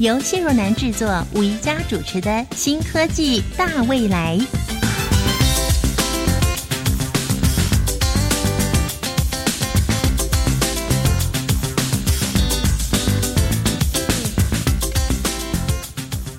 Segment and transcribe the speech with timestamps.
[0.00, 4.36] 由谢若楠制作、吴宜佳主持的《新科技大未来》。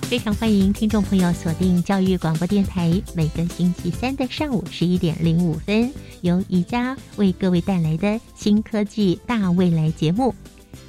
[0.02, 10.34] 非常欢迎听众朋友锁定教育广播电台，每个星期三的上午十一点零五分，由宜家为各位带来的新科技大未来节目。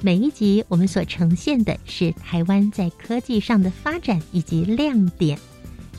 [0.00, 5.36] 每一集我们所呈现的是台湾在科技上的发展以及亮点。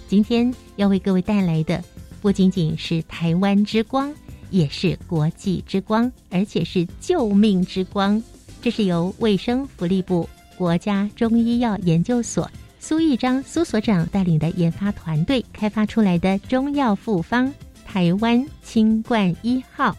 [0.08, 1.84] 今天要为各位带来的
[2.22, 4.14] 不仅仅是台湾之光，
[4.50, 8.22] 也是国际之光，而且是救命之光。
[8.62, 12.50] 这是由卫生福利部国家中医药研究所。
[12.80, 17.54] 苏义章苏所长带领的研发团队开发出来的中药复方
[17.86, 19.96] 台湾清冠一号，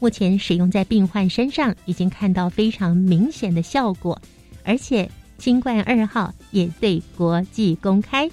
[0.00, 4.20] 目前使用在病患身上已经看到非常明显的效果，
[4.64, 8.30] 而且清冠二号也对国际公开。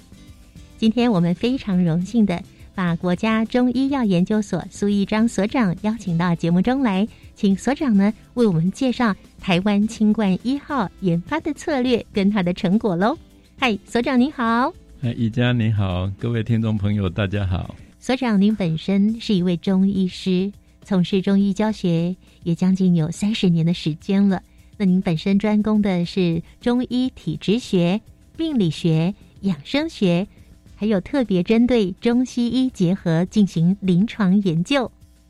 [0.78, 2.40] 今天我们非常荣幸的
[2.74, 13.16] 把国家中医药研究所苏义章所长邀请到节目中来，请所长呢为我们介绍台湾清冠一号研发的策略跟它的成果喽。
[13.58, 14.72] 嗨，所长您好。
[15.00, 17.74] 哎，宜家你好，各位听众朋友大家好。
[17.98, 20.52] 所长您本身是一位中医师，
[20.86, 24.40] 从事中医教学也将近有三十年的时间了。
[24.76, 28.00] 那您本身专攻的是中医体质学、
[28.36, 30.28] 病理学、养生学，
[30.76, 34.88] 还有特别针对中西医结合进行临床研究。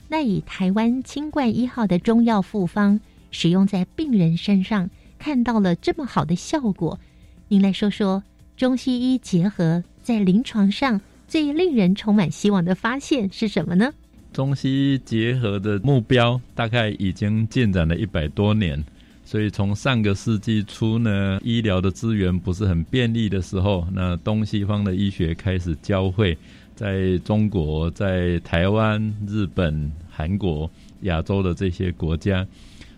[0.09, 3.01] 那以台湾清冠一号的中药复方
[3.31, 7.01] 使用在病人身上，看到了这么好的效果。
[7.49, 8.23] 您来说说
[8.59, 13.91] 中西医结合在临床上最令人充满希望的发现是什么呢？
[14.37, 18.85] 中西结合的目标大概已经进展了一百多年，
[19.25, 26.37] 所以从上个世纪初呢，医疗的资源不是很便利的时候，那东西方的医学开始交汇，
[26.75, 30.71] 在中国、在台湾、日本、韩国、
[31.01, 32.47] 亚洲的这些国家。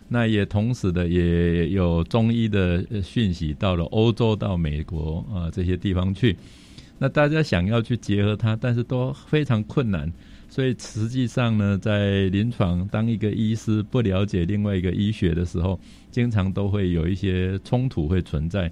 [0.09, 6.37] 那也同时的也有中医的讯息到了欧洲、到美国啊这些地方去，
[6.99, 10.12] 那大家想要去结合它，但是都非常困难。
[10.58, 15.78] 所以实际上呢，在临床当一个医师不了解另外一个医学的时候，
[16.10, 18.69] 经常都会有一些冲突会存在。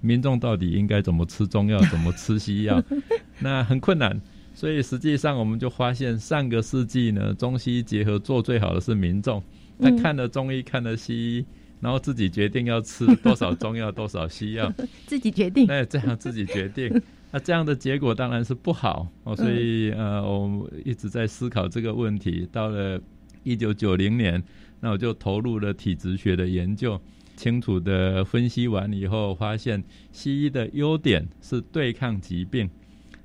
[0.00, 2.82] 民众到底应该怎么吃中药，怎么吃西药，
[3.38, 4.18] 那很困难。
[4.54, 9.42] 所以实际上我们就发现，上个世纪呢，中西医结合做最好的是民众。
[9.78, 11.44] 他看了中医，看了西医，
[11.82, 14.72] 然后自己决定要吃多少中药，多少西药，
[15.04, 15.66] 自己决定。
[15.66, 16.88] 那这样自己决定，
[17.30, 19.34] 那这样的结果当然是不好哦。
[19.36, 22.48] 所以呃，我一直在思考这个问题。
[22.52, 23.00] 到了
[23.42, 24.42] 一九九零年，
[24.80, 27.00] 那我就投入了体质学的研究，
[27.36, 29.82] 清楚的分析完以后，发现
[30.12, 32.68] 西医的优点是对抗疾病，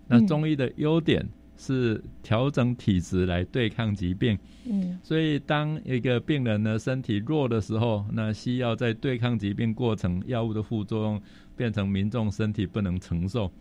[0.08, 1.28] 那中医的优点。
[1.64, 4.36] 是调整体质来对抗疾病，
[4.66, 11.22] 嗯，所以当一个病人呢身体弱的时候，那西药在对抗疾病过程，药物的副作用
[11.56, 13.52] 变成民众身体不能承受，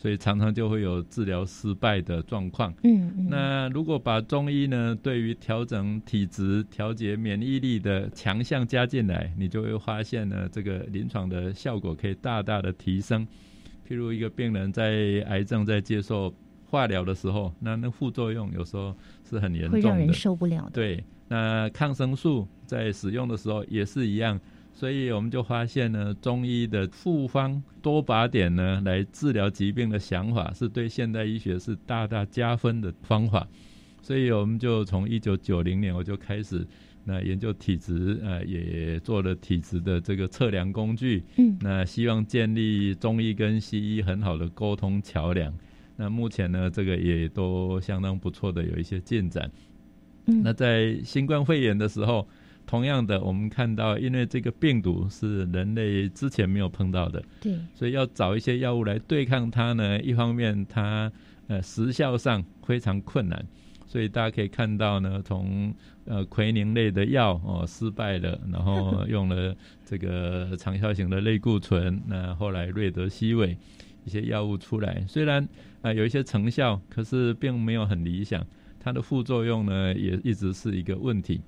[0.00, 2.72] 所以常常就会有治疗失败的状况。
[2.84, 13.26] 嗯，那如果把中医呢对于调整体质、调节免疫力的强项加进来，你就会发现呢这个临床的效果可以大大的提升。
[13.86, 16.34] 譬如一个病人在癌症在接受。
[16.70, 18.96] 化疗的时候，那那副作用有时候
[19.28, 20.70] 是很严重的，会让人受不了的。
[20.70, 24.40] 对，那抗生素在使用的时候也是一样，
[24.80, 33.46] 所以我们就发现呢，中医的复方多靶点呢，来治疗疾病的想法，是对现代医学是大大加分的方法。
[34.00, 36.66] 所以我们就从一九九零年我就开始
[37.04, 41.22] 那研究体质，呃，也做了体质的这个测量工具。
[41.36, 45.52] 嗯，那希望建立中医跟西医很好的沟通桥梁。
[45.94, 49.50] 那目前呢，这个也都相当不错的，有一些进展。
[50.24, 52.26] 嗯，那在新冠肺炎的时候，
[52.70, 60.00] 同样的，我们看到，因为这个病毒是人类之前没有碰到的，对，所以要找一些药物来对抗它呢。
[60.00, 61.10] 一方面，它
[61.48, 63.44] 呃时效上非常困难，
[63.88, 65.74] 所以大家可以看到呢，从
[66.04, 69.52] 呃奎宁类的药哦失败了，然后用了
[69.84, 73.58] 这个长效型的类固醇，那后来瑞德西韦。
[74.02, 75.46] 一些药物出来，虽然
[75.82, 78.42] 啊有一些成效，可是并没有很理想，
[78.78, 81.42] 它的副作用呢也一直是一个问题。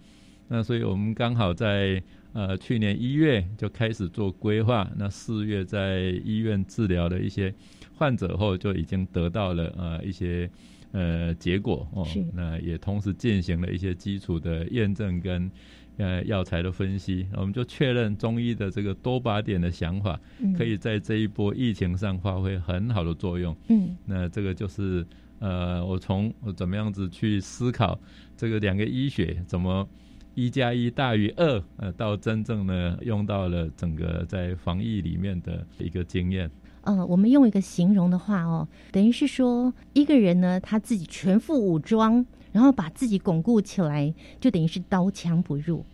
[0.49, 2.03] 那所以我们刚好在
[2.33, 7.55] 呃去年一月就开始做规划，那四月在医院治疗的一些
[7.95, 10.51] 患者后，就已经得到了呃一些
[10.93, 15.51] 呃结果哦，那也同时进行了一些基础的验证跟。
[15.99, 20.19] 呃，药材的分析，我们就确认中医的这个多靶点的想法，
[20.57, 23.55] 可以在这一波疫情上发挥很好的作用。
[23.69, 25.07] 嗯，那这个就是
[25.39, 28.01] 呃，我从我怎么样子去思考
[28.39, 29.87] 这个两个医学怎么
[30.35, 36.51] 一加一大于二，呃，到真正呢用到了整个在防疫里面的一个经验。
[36.83, 42.25] 呃，我们用一个形容的话哦，等于是说一个人呢，他自己全副武装。
[42.53, 45.87] 然后把自己巩固起来，就等于是刀枪不入。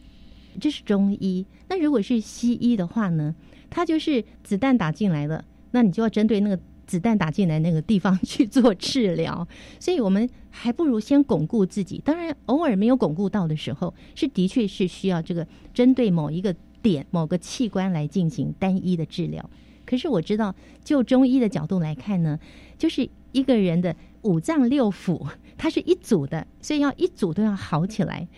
[0.61, 1.46] 这是中医。
[1.69, 3.32] 那如果是西医的话呢？
[3.70, 6.58] 他就是子弹打进来了，那你就要针对那个
[6.88, 9.46] 子弹打进来那个地方去做治疗。
[9.79, 12.02] 所以我们还不如先巩固自己。
[12.05, 16.52] 当然，偶尔没有巩固到的时候，是的确是需要这个针对某一个
[16.82, 19.49] 点、某个器官来进行单一的治疗。
[19.85, 22.38] 可是我知道，就中医的角度来看呢，
[22.76, 25.29] 就是一个人的五脏六腑。
[25.56, 28.29] 它是一组的，所以要一组都要好起来，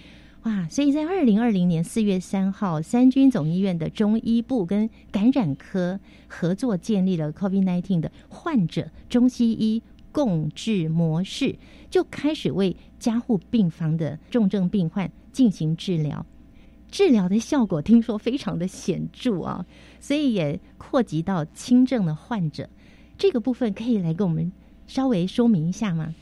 [0.44, 0.66] 哇！
[0.70, 11.56] 所以在二零二零年四月三号，三军总医院的中医部跟感染科合作建立了 COVID-19 的患者中西医共治模式，
[11.90, 16.24] 就开始为加护病房的重症病患进行治疗，
[16.90, 19.66] 治疗的效果听说非常的显著啊！
[20.00, 22.70] 所以也扩及到轻症的患者，
[23.18, 24.50] 这个部分可以来跟我们
[24.86, 26.14] 稍微说明一下吗？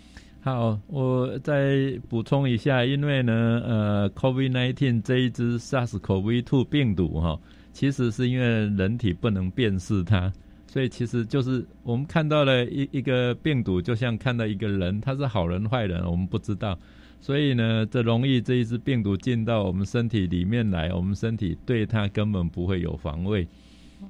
[0.48, 7.38] 好，我再补充一下，因为呢，呃，COVID nineteen 这一支 SARS-CoV-2 病毒哈，
[7.74, 10.32] 其实是因为人体不能辨识它，
[10.66, 16.78] 所以其实就是我们看到了一一个病毒，就像看到一个人，他是好人坏人，我们不知道，
[17.20, 23.46] 所以呢，这容易这一支病毒进到我们身体里面来，我们身体对它根本不会有防卫，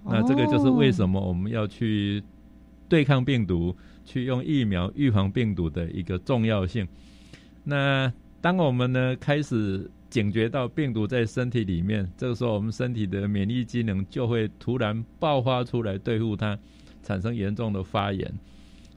[0.05, 2.23] 那这个就是为什么我们要去
[2.89, 3.75] 对抗病毒。
[4.09, 6.89] 去用疫苗预防病毒的一个重要性。
[7.63, 8.11] 那
[8.41, 16.59] 当我们呢开始警觉到病毒在身体里面，这个时候我们身体的免疫机能就会突然爆发出来对付它，
[17.03, 18.33] 产生严重的发炎。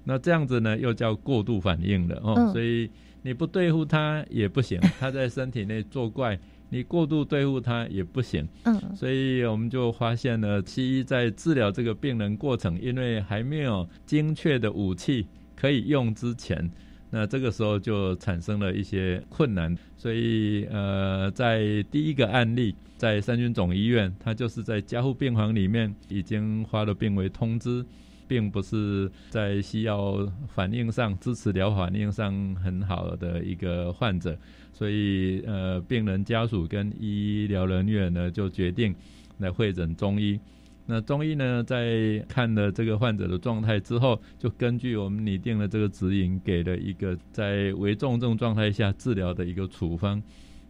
[0.06, 2.90] 那这样子呢又叫过度反应了哦，所以
[3.22, 6.40] 你不对付它也不行，它在身体内作怪。
[6.73, 16.71] 你过度对付它也不行，嗯，所以我们就发现呢，西医在治疗这个病人过程，因为还没有精确的武器可以用之前，
[17.09, 19.77] 那这个时候就产生了一些困难。
[19.97, 27.85] 所以，呃，在第一个案例，在三军总医院，他就是在加护病房里面已经发了病危通知。
[28.27, 34.38] 并不是在西药反应上、支持疗法反应上很好的一个患者，
[34.81, 38.95] 所以呃，病人家属跟医疗人员呢就决定
[39.38, 40.39] 来会诊中医。
[40.88, 50.19] 那中医呢，在看了这个患者的状态之后，就根据我们拟定了这个指引，给了一个在危重症状态下治疗的一个处方。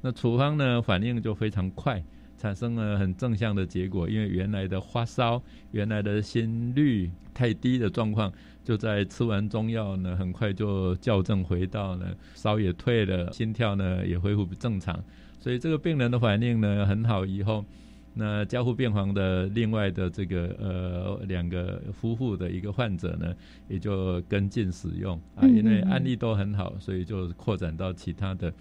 [0.01, 2.03] 那处方呢，反应就非常快。
[2.37, 5.41] 产生了很正向的结果，因为原来的发烧、
[5.71, 15.03] 原来的心率太低的状况，就在吃完中药呢，很快就校正回到呢烧也退了，心跳呢也恢复正常。
[15.39, 17.25] 所以这个病人的反应呢很好。
[17.25, 17.65] 以后
[18.13, 23.33] 那加护病房的另外的这个呃两个夫妇的一个患者呢，
[23.67, 28.53] 也就跟进使用啊，因为案例都很好，所以就扩展到其他的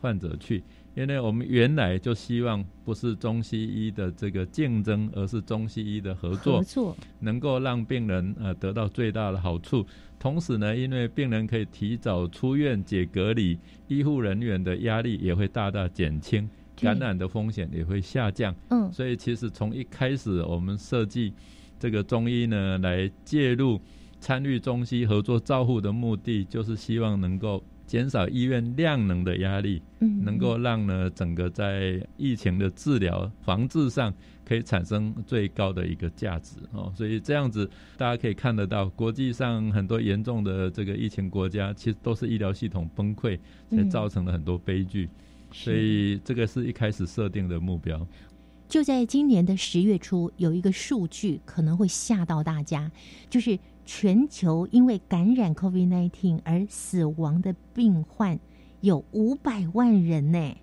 [0.00, 0.62] 患者去。
[0.98, 9.86] 因为我们原来就希望不是中西医的这个竞争，而是中西医的合作，合作能够让病人呃得到最大的好处。
[10.18, 18.52] 同时呢，因为病人可以提早出院解隔离，医护人员的压力也会大大减轻，感染的风险也会下降。
[18.70, 21.32] 嗯，所以其实从一开始我们设计
[21.78, 23.80] 这个中医呢来介入
[24.18, 27.62] 参与中西合作照护的目的，就是希望能够。
[27.88, 34.12] 减少医院量能的压力，嗯，能够让呢整个在疫情的治疗防治上
[34.44, 43.38] 可以产生最高的一个价值哦，所以这样子大家可以看得到，国际上很多严重的这个疫情国家，其实都是医疗系统崩溃
[43.70, 45.08] 才造成了很多悲剧，
[45.50, 48.06] 所以这个是一开始设定的目标。
[48.68, 52.92] 就在今年的十月初，有一个数据可能会吓到大家，
[53.30, 53.58] 就是。
[53.90, 58.38] 全球因为感染 COVID-19 而死亡的病患
[58.82, 60.54] 有五百万人呢。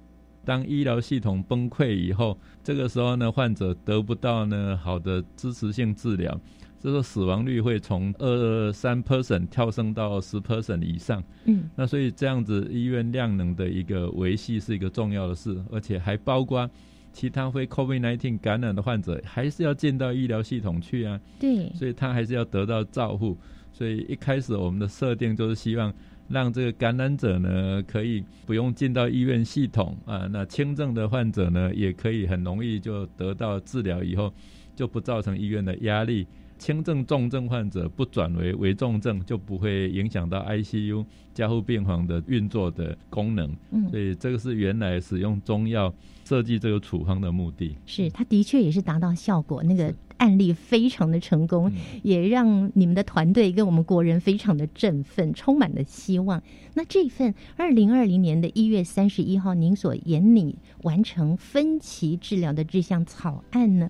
[0.43, 6.39] 当医疗系统崩溃以后，这个时候呢，患者得不到呢好的支持性治疗，
[6.79, 11.23] 这个死亡率会从二三 percent 跳升到十 percent 以上。
[11.45, 16.69] 嗯，那所以这样子医院量能的一个维系是一个重要的事，而且还包括
[17.15, 21.17] 其他非 COVID-19 感染的患者，还是要进到医疗系统去啊。
[21.39, 23.37] 对，所以他还是要得到照护。
[23.71, 25.93] 所以一开始我们的设定就是希望
[26.27, 34.33] 让这个感染者呢，可以不用进到医院系统啊，那轻症的患者呢，也可以很容易就得到治疗，以后
[34.75, 36.27] 就不造成医院的压力。
[36.57, 43.53] 轻症、重症患者不转为危重症，就不会影响到 ICU 加护病房的运作的功能。
[43.71, 45.93] 嗯所以这个是原来使用中药
[46.23, 47.75] 设计这个处方的目的。
[47.85, 56.41] 是，它的确也是达到效果，那个案例非常的成功，嗯也让你们的团队跟我们国人非常的振奋，充满了希望。
[56.73, 63.89] 那这份二零二零年的一月三十一号，您所研拟完成分期治疗的这项草案呢？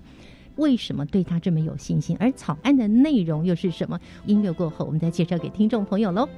[0.56, 2.16] 为什么对他这么有信心？
[2.18, 3.98] 而草案的内容又是什么？
[4.26, 6.28] 音乐过后，我们再介绍给听众朋友喽。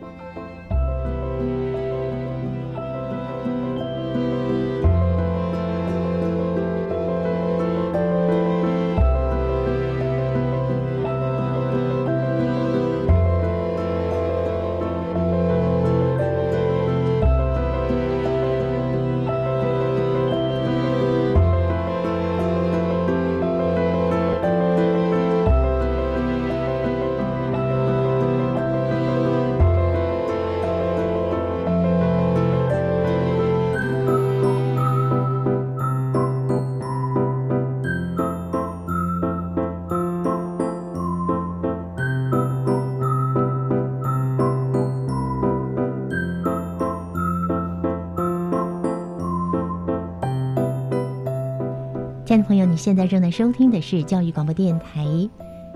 [52.78, 55.04] 现在正在收听的是教育广播电台《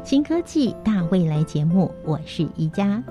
[0.04, 3.02] 新科技大未来》节目，我是宜家。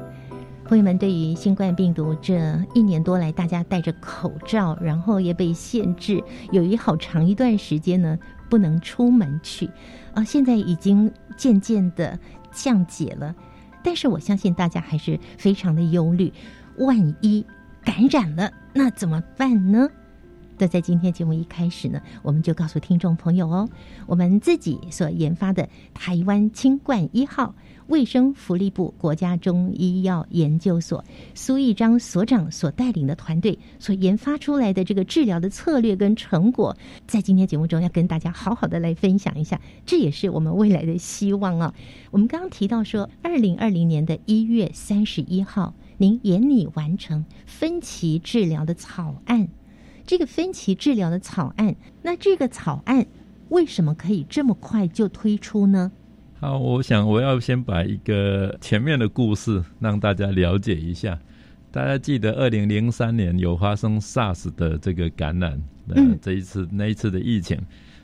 [0.63, 8.17] 朋友们，对于新冠病毒这一年多来，大家戴着口罩，然后也被限制，有一好长一段时间呢
[8.49, 9.69] 不能出门去，
[10.13, 12.17] 啊，现在已经渐渐的
[12.49, 13.35] 降解了，
[13.83, 16.31] 但是我相信大家还是非常的忧虑，
[16.77, 17.45] 万一
[17.83, 19.89] 感染了，那怎么办呢？
[20.61, 23.67] 那在今天节目一开始呢，我们就告诉听众朋友哦，
[24.05, 27.55] 我们自己所研发的台湾清冠一号
[27.87, 31.03] 卫生福利部国家中医药研究所
[31.33, 36.77] 苏义章所长所带领的团队所研发出来的这个治疗的策略跟成果，
[37.07, 41.73] 在今天节目中要跟大家好好的来分享一下，这也是我们未来的希望啊。
[42.11, 49.47] 我们刚刚提到说，二零二零年的一月三十一号，您研拟完成分期治疗的草案。
[50.11, 53.07] 这个分歧治疗的草案，那这个草案
[53.47, 55.89] 为什么可以这么快就推出呢？
[56.37, 61.17] 好，我想我要先把一个前面的故事让大家了解一下。
[61.71, 65.51] 大家记得二零零三年有发生 SARS 的这个感染，
[65.87, 67.57] 呃嗯，这一次那一次的疫情。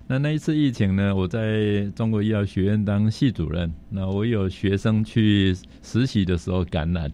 [0.08, 7.12] 那那一次疫情呢，我在中国医药学院当系主任，那我有学生去实习的时候感染，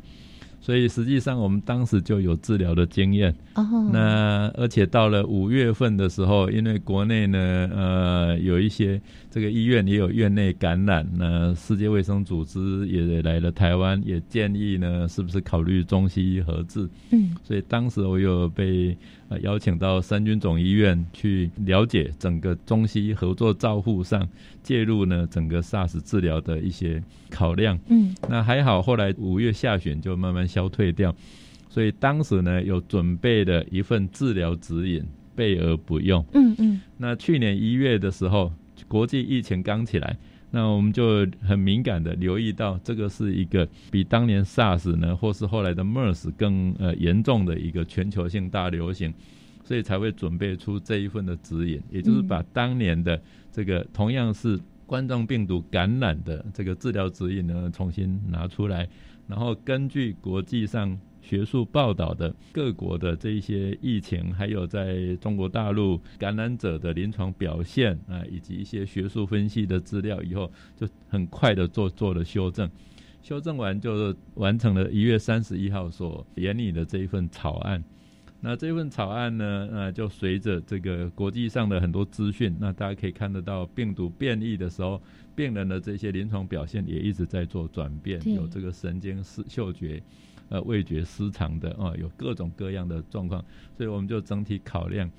[0.63, 3.35] 所以实际上我们当时就有治疗的经验。
[3.55, 9.01] 哦，那而且到了五月份的时候，因为国内呢，呃，有一些
[9.33, 16.87] 这个医院也有院内感染，那世界卫生组织也来了台湾，也建议呢，是不是考虑中西医合治？
[17.09, 18.95] 嗯所以当时我有被
[19.29, 24.29] 呃邀请到三军总医院去了解整个中西医合作照护上
[24.61, 27.79] 介入呢整个 SARS 治疗的一些考量。
[27.87, 31.11] 嗯那还好，后来五月下旬就慢慢消退掉，
[31.69, 35.03] 所以当时呢有准备的一份治疗指引，
[35.35, 36.23] 备而不用。
[36.35, 38.53] 嗯嗯那去年一月的时候，
[38.93, 40.15] 国际疫情刚起来，
[40.51, 49.11] 那我们就很敏感的留意到，这个是一个比当年 SARS 呢，或是后来的 MERS 更呃严重的一个全球性大流行，
[49.63, 53.19] 所以才会准备出这一份的指引，也就是把当年的
[53.51, 58.87] 这个同样是冠状病毒感染的这个治疗指引呢，重新拿出来，
[59.27, 72.69] 然后根据国际上学术报道的各国的这一些疫情，还有在中国大陆感染者的临床表现啊，以及一些学术分析的资料以后，就很快的做做了修正。
[73.21, 77.81] 修正完就完成了一月三十一号所研拟的这一份草案。
[78.41, 85.01] 那这份草案呢，呃，就随着这个国际上的很多资讯，那大家可以看得到，病毒变异的时候，
[85.33, 90.03] 病人的这些临床表现也一直在做转变，有这个神经视嗅觉、
[90.49, 93.43] 呃味觉失常的啊、有各种各样的状况，
[93.77, 95.09] 所以我们就整体考量，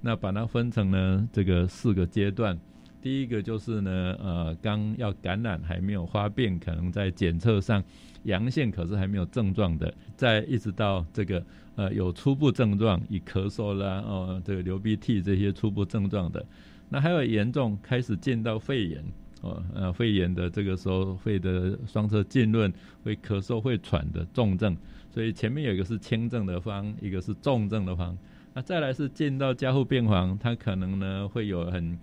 [0.00, 2.58] 那把它分成呢这个四个阶段。
[3.00, 7.82] 第一个就是呢，呃，刚要感染还没有发病，可能在检测上
[8.22, 16.46] 阳性，可是还没有症状的，再一直到这个呃有初步症状，以咳嗽啦，哦，这个流鼻涕这些初步症状的，
[16.88, 19.04] 那还有严重开始见到肺炎，
[19.42, 22.72] 哦，呃，肺炎的这个时候肺的双侧浸润，
[23.04, 24.76] 会咳嗽会喘的重症，
[25.10, 28.16] 所以前面有一个是轻症的方，一个是重症的方，
[28.54, 31.98] 那再来是进到加护病房，他可能呢会有很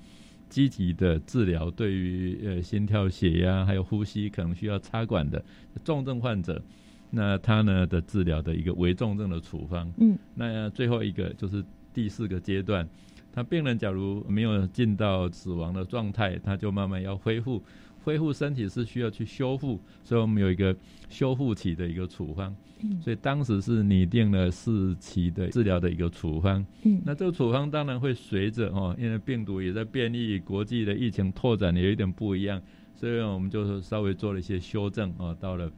[0.49, 5.41] 积极的治疗，对于呃心跳、血压还有呼吸可能需要插管的
[5.83, 6.61] 重症患者，
[7.09, 9.89] 那他呢的治疗的一个危重症的处方。
[9.99, 12.85] 嗯，那最后一个就是第四个阶段，
[13.31, 17.61] 他病人假如没有进到死亡的状态，他就慢慢要恢复。
[18.01, 20.75] 恢复身体是需要去修复，所以我们有一个
[21.09, 22.55] 修复期的一个处方。
[22.81, 26.65] 嗯所以当时是拟定了四期的治疗的一个处方。
[26.83, 32.59] 嗯那这个处方当然会随着哦，因为病毒也在变异，国际的疫情拓展也有一点不一样，
[32.95, 35.35] 所以我们就稍微做了一些修正哦。
[35.37, 35.69] 到了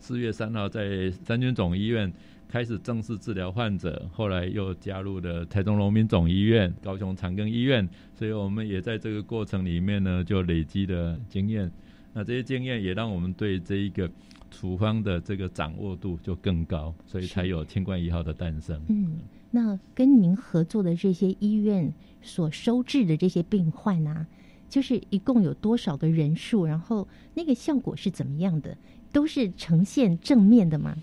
[0.00, 2.10] 四月三号，在三军总医院
[2.48, 11.70] 开始正式治疗患者，后来又加入了台中农民总医院、高雄长庚医院，所以我们也在这个过程里面呢，就累积了经验。
[12.12, 14.10] 那这些经验也让我们对这一个
[14.50, 18.80] 处方的这个掌握度就更高，所以才有清冠一号的诞生。
[18.88, 19.18] 嗯，
[19.50, 24.26] 那跟您合作的这些医院所收治的这些病患啊，
[24.70, 26.64] 就是一共有多少个人数？
[26.64, 28.78] 然后那个效果是怎么样的？
[29.12, 30.96] 都是呈现正面的吗？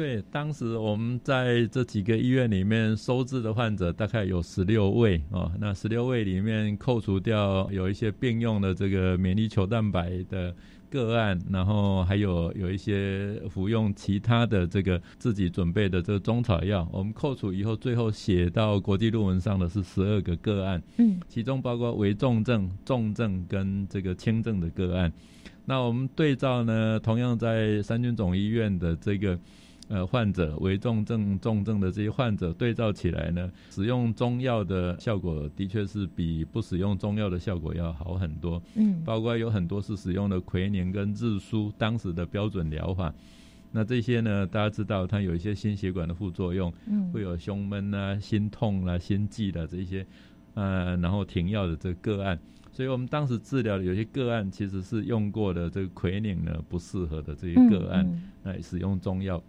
[0.00, 10.54] 对，当时我们在这几个医院里面收治的患者大概有十六位哦，那十六位里面扣除掉有一些并用的这个免疫球蛋白的
[10.88, 25.12] 个案，然后还有有一些服用其他的这个自己准备的这个中草药，我们扣除以后，最后写到国际论文上的是十二个个案，嗯其中包括危重症、重症跟这个轻症的个案。
[25.66, 29.38] 那我们对照呢，同样在三军总医院的这个
[29.90, 38.62] 呃患者，危重症、重症的这些患者对照起来呢，使用中药的效果的确是比不使用中药的效果要好很多。
[38.76, 43.12] 嗯包括有很多是使用的奎宁跟日舒当时的标准疗法。
[43.72, 50.06] 那这些呢，大家知道它有一些心血管的副作用，嗯会有胸闷啊、心痛啊、心悸的这些，
[50.54, 52.38] 呃，然后停药的这个个案。
[52.72, 59.42] 所以我们当时治疗的有些个案其实是用过的这个奎宁呢不适合的这些个案，嗯来使用中药。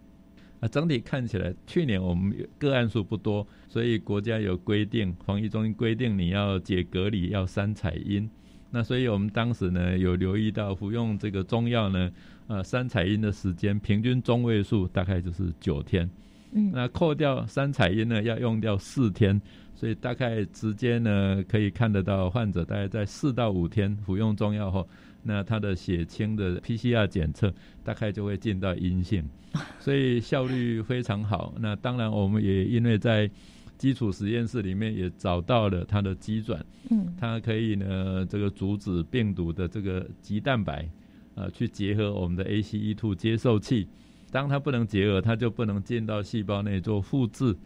[0.62, 8.30] 啊，整体看起来，去年我们个案数不多，所以国家有规定，防疫中心规定你要解隔离要三采阴。
[8.70, 12.12] 那所以我们当时呢有留意到服用这个中药呢，
[12.46, 16.08] 呃，三采阴的时间平均中位数大概就是九天。
[16.52, 19.40] 嗯那扣掉三采阴呢，要用掉四天，
[19.74, 24.88] 所以大概直接呢可以看得到患者大概在四到五天服用中药后，
[25.22, 27.52] 那它的血清的 PCR 检测
[27.84, 29.24] 大概就会进到阴性，
[29.78, 31.54] 所以效率非常好。
[31.60, 33.30] 那当然我们也因为在
[33.78, 40.88] 基础实验室里面也找到了它的基转，嗯它可以呢这个阻止病毒的这个棘蛋白，
[41.34, 43.88] 呃，去结合我们的 ACE2 接受器。
[44.30, 47.56] 当它不能结合，它就不能进到细胞内做复制。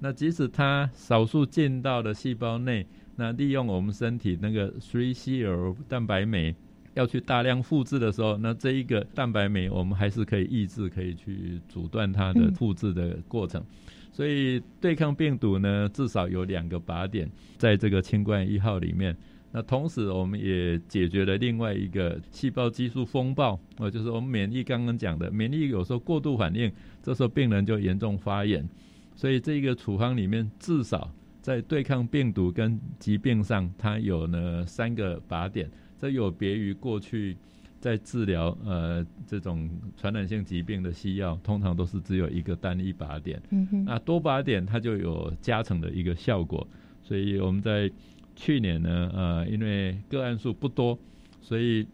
[0.00, 6.54] 那即使它少数进到了细胞内，那利用我们身体那个 3CL 蛋白酶
[6.94, 13.62] 要去大量复制的时候，那这一个蛋白酶我们还是可以抑制，可以去阻断它的嗯复制的过程。
[14.10, 19.16] 所以对抗病毒呢，至少有两个靶点在这个清冠一号里面。
[19.56, 28.68] 那同时，我们也解决了另外一个细胞激素风暴，呃，就是我们免疫刚刚讲的，免疫有时候过度反应，这时候病人就严重发炎。
[29.14, 31.08] 所以这个处方里面至少
[31.40, 35.70] 在对抗病毒跟疾病上，它有呢三个靶点，
[36.04, 37.34] 这有别于过去
[37.80, 43.40] 在治疗呃这种传染性疾病的西药，通常都是只有一个单一靶点。
[43.48, 46.68] 嗯哼那多靶点它就有加成的一个效果，
[47.02, 47.90] 所以我们在
[48.36, 50.98] 去年呢，呃，因为个案数不多，
[51.40, 51.86] 所以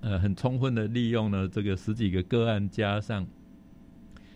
[0.00, 3.26] 呃很充分的利用了这个十几个个案加上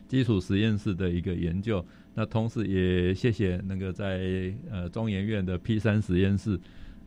[0.08, 6.58] 基础实验室的一个研究，那同时也谢谢那个在呃中研院的 P 三实验室。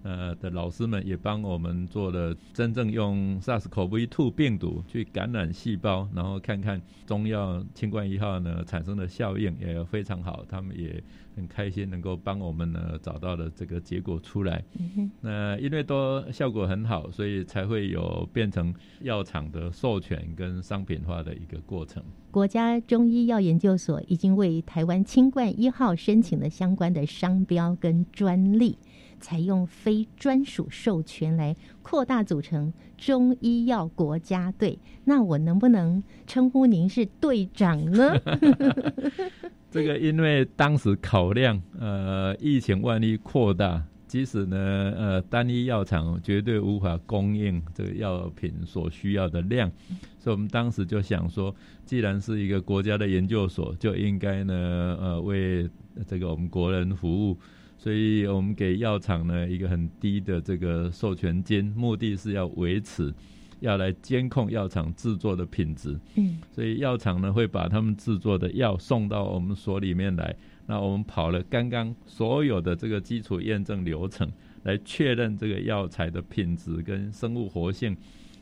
[0.06, 11.04] 呃的老师们也帮我们做了真正用 SARS-CoV-2 病毒去感染细胞，然后看看中药清冠一号呢产生的效应也非常好，他们也
[11.36, 14.63] 很开心能够帮我们呢找到了这个结果出来。
[15.22, 22.04] 那因为都效果很好，所以才会有变成药厂的授权跟商品化的一个过程。
[22.30, 28.78] 国家中医药研究所已经为台湾清冠一号申请了相关的商标跟专利。
[29.25, 34.77] 采用非专属授权来扩大组成中医药国家队。
[35.05, 38.13] 那我能不能称呼您是队长呢？
[39.71, 43.83] 这个因为当时考量，呃，疫情万一扩大。
[44.07, 49.69] 即使呢，呃，单一药厂绝对无法供应这个药品所需要的量，
[50.19, 54.53] 所以我们当时就想说，既然是一个国家的研究所，就应该呢，
[55.01, 55.67] 呃，为
[56.07, 57.38] 这个我们国人服务，
[57.86, 63.13] 所以我们给药厂呢一个很低的这个授权金，目的是要维持，
[63.60, 65.95] 要来监控药厂制作的品质。
[66.15, 70.36] 嗯，所以药厂呢会把他们制作的药送到我们所里面来。
[70.65, 74.28] 那我们跑了刚刚所有的这个基础验证流程，
[74.63, 77.95] 来确认这个药材的品质跟生物活性，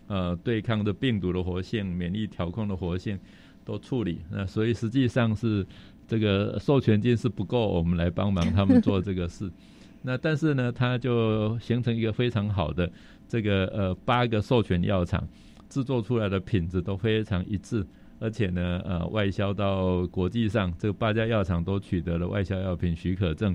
[0.07, 3.19] 呃，对抗的病毒的活性、免疫调控的活性
[3.65, 4.21] 都处理。
[4.31, 5.67] 那所以实际上是
[6.07, 9.51] 这个授权金是不够，我们来帮忙他们做这个事。
[10.03, 12.91] 那但是呢，它就形成一个非常好的
[13.27, 15.27] 这个呃八个授权药厂
[15.69, 17.85] 制作出来的品质都非常一致。
[18.19, 23.53] 而且呢，呃，外销到国际上，这八家药厂都取得了外销药品许可证，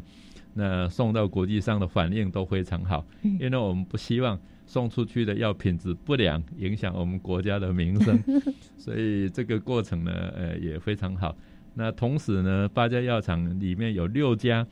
[0.52, 3.06] 那送到国际上的反应都非常好。
[3.22, 8.22] 因为我们不希望送出去的药品质不良，影响我们国家的名声，
[8.76, 11.34] 所以这个过程呢，呃，也非常好。
[11.74, 14.66] 那同时呢，八家药厂里面有六家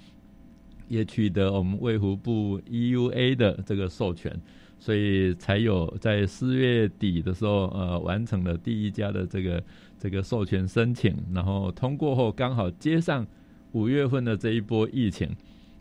[0.88, 4.40] 也取得我们卫福部 EUA 的这个授权。
[4.78, 9.64] 所以才有在四月底的时候，呃，完成了第一家的这个
[9.98, 13.26] 这个授权申请，然后通过后刚好接上
[13.72, 15.34] 五月份的这一波疫情，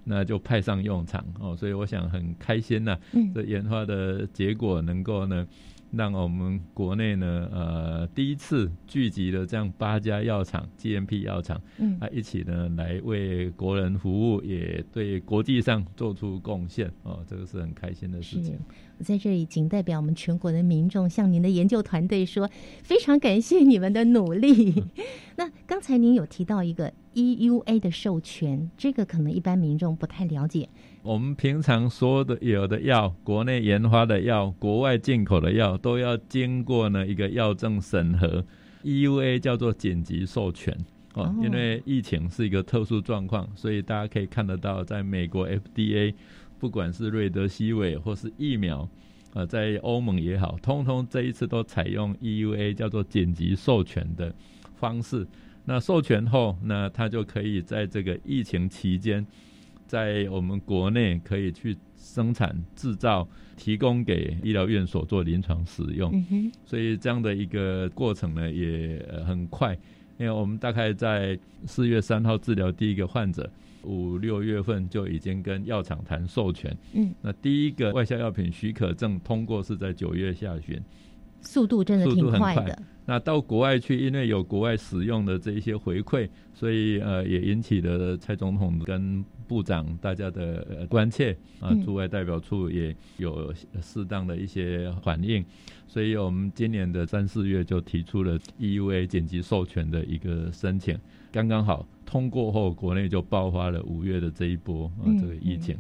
[0.06, 1.54] 那就派上用场哦。
[1.58, 2.98] 所以我想很开心呐，
[3.34, 5.46] 这研发的结果能够呢。
[5.96, 18.58] 让我们国内呢，呃，第一次聚集了这样八家药厂，GMP 药厂，嗯，啊，一起呢来为国人服务，也对国际上做出贡献，哦，这个是很开心的事情。
[18.98, 22.50] 我在这里仅代表我们全国的民众向您的研究团队说，
[22.84, 24.84] 非常感谢你们的努力。
[25.36, 30.70] 那刚才您有提到一个 EUA 的授权，这个可能一般民众不太了解。
[31.06, 38.44] 我们平常说的有的药，国内研发的药，国外进口的药，都要经过呢一个药证审核。
[38.84, 40.76] EUA 叫做紧急授权
[41.14, 46.16] 哦，因为疫情是一个特殊状况，所以大家可以看得到，在美国 FDA，
[46.58, 48.90] 不管是瑞德西韦或是疫苗，
[49.36, 54.34] 呃，在欧盟也好，通通这一次都采用 EUA 叫做紧急授权的
[54.74, 55.28] 方式。
[55.66, 59.24] 那授权后，那它就可以在这个疫情期间。
[59.88, 66.12] 在我们国内可以去生产制造，提供给医疗院所做临床使用，
[66.66, 69.74] 所以这样的一个过程呢也很快，
[70.18, 73.50] 因为我们大概在四月三号治疗第一个患者，
[73.84, 80.82] 五六月份就已经跟药厂谈授权，嗯，那第一个外销药品许可证通过是在九月下旬。
[81.42, 82.82] 速度真的挺快的。
[83.06, 91.74] 那到国外去，因为有国外使用的这一些回馈，所以呃也引起了蔡总统跟部长大家的关切啊。
[91.84, 95.44] 驻外代表处也有适当的一些反应，
[95.88, 100.98] 所以我们今年的三四月就提出了 EUA 紧急授权的一个申请，
[101.32, 105.78] 刚刚好通过后，国内就爆发了五月的这一波啊这个疫情。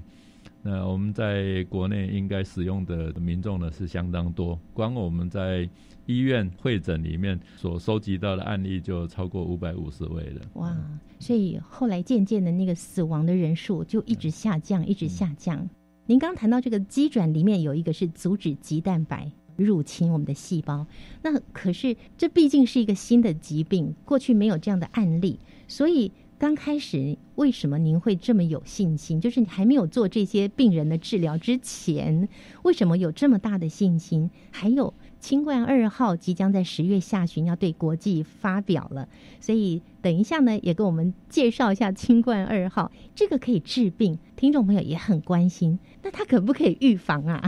[0.61, 5.69] 那我们在国内应该使用的民众呢是相当多，光我们在
[6.05, 10.41] 医院会诊里面所收集到的案例就超过五百五十位了。
[10.53, 10.75] 哇！
[11.19, 15.69] 所以后来渐渐的那个死亡的人数就一直下降，一直下降。
[16.05, 20.85] 您刚谈到这个鸡转里面有一个是阻止鸡蛋白入侵我们的细胞，
[21.23, 26.11] 那可是这毕竟是一个新的疾病，过去没有这样的案例，所以。
[26.37, 29.21] 刚开始为什么您会这么有信心？
[29.21, 32.27] 就是你还没有做这些病人的治疗之前，
[32.63, 34.29] 为什么有这么大的信心？
[34.51, 34.93] 还有
[35.25, 39.09] 清冠二号即将在十月下旬要对国际发表了，
[39.41, 42.91] 所以等一下呢，也跟我们介绍一下清冠二号。
[43.15, 45.79] 这个可以治病，听众朋友也很关心。
[46.03, 47.41] 那它可不可以预防啊？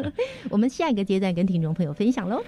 [0.50, 2.42] 我们下一个阶段跟听众朋友分享喽。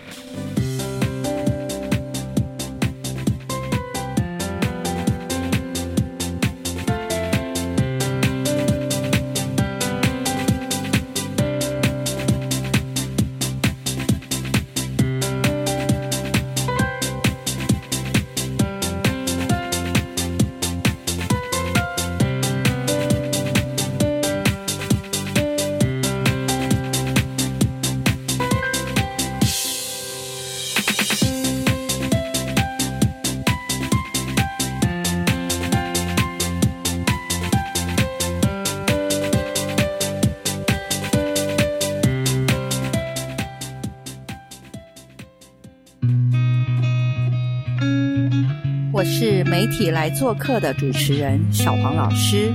[49.54, 52.52] 媒体来做客的主持人小黄老师，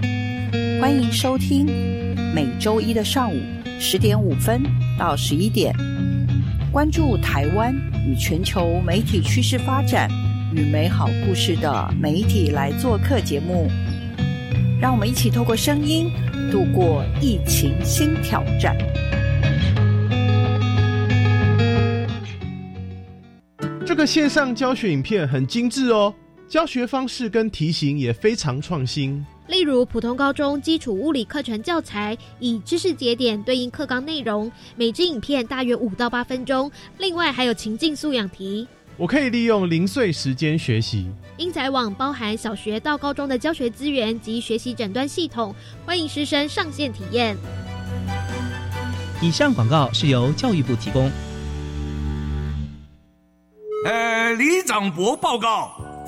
[0.81, 1.65] 欢迎收听
[2.35, 3.39] 每周一的上午
[3.79, 4.61] 十点五分
[4.97, 5.73] 到十一点，
[6.73, 7.73] 关注台湾
[8.05, 10.09] 与全球媒体趋势发展
[10.53, 13.71] 与美好故事的媒体来做客节目，
[14.81, 16.11] 让我们一起透过声音
[16.51, 18.75] 度过疫情新挑战。
[23.85, 26.13] 这个线上教学影片很精致哦。
[26.49, 36.71] 教学方式跟题型也非常创新，例如普通高中基础物理课程教材，以知识节点对应课纲内容，每支影片大约五到八分钟。
[36.97, 41.07] 另外还有情境素养题，我可以利用零碎时间学习。
[41.37, 45.53] 英才网包含小学到高中的教学资源及学习诊断系统，
[45.85, 47.37] 欢迎师生上线体验。
[49.21, 51.11] 以上广告是由教育部提供。
[53.85, 55.79] 呃，李长博报告。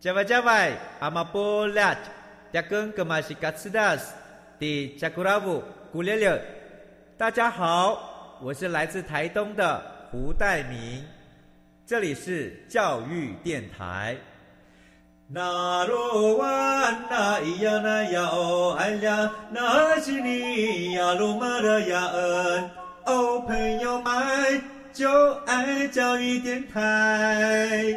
[0.00, 1.92] 加外加外，阿玛波拉，
[2.52, 4.14] 扎根格玛西卡斯达斯，
[4.60, 6.40] 的加古拉布古列列。
[7.16, 11.04] 大家好，我是来自台东的胡代明，
[11.84, 14.16] 这里是教育电台。
[15.26, 16.46] 那罗哇
[17.10, 22.70] 那咿呀那呀哦哎呀，那是你呀鲁玛的呀恩，
[23.04, 27.96] 哦朋友们就爱教育电台。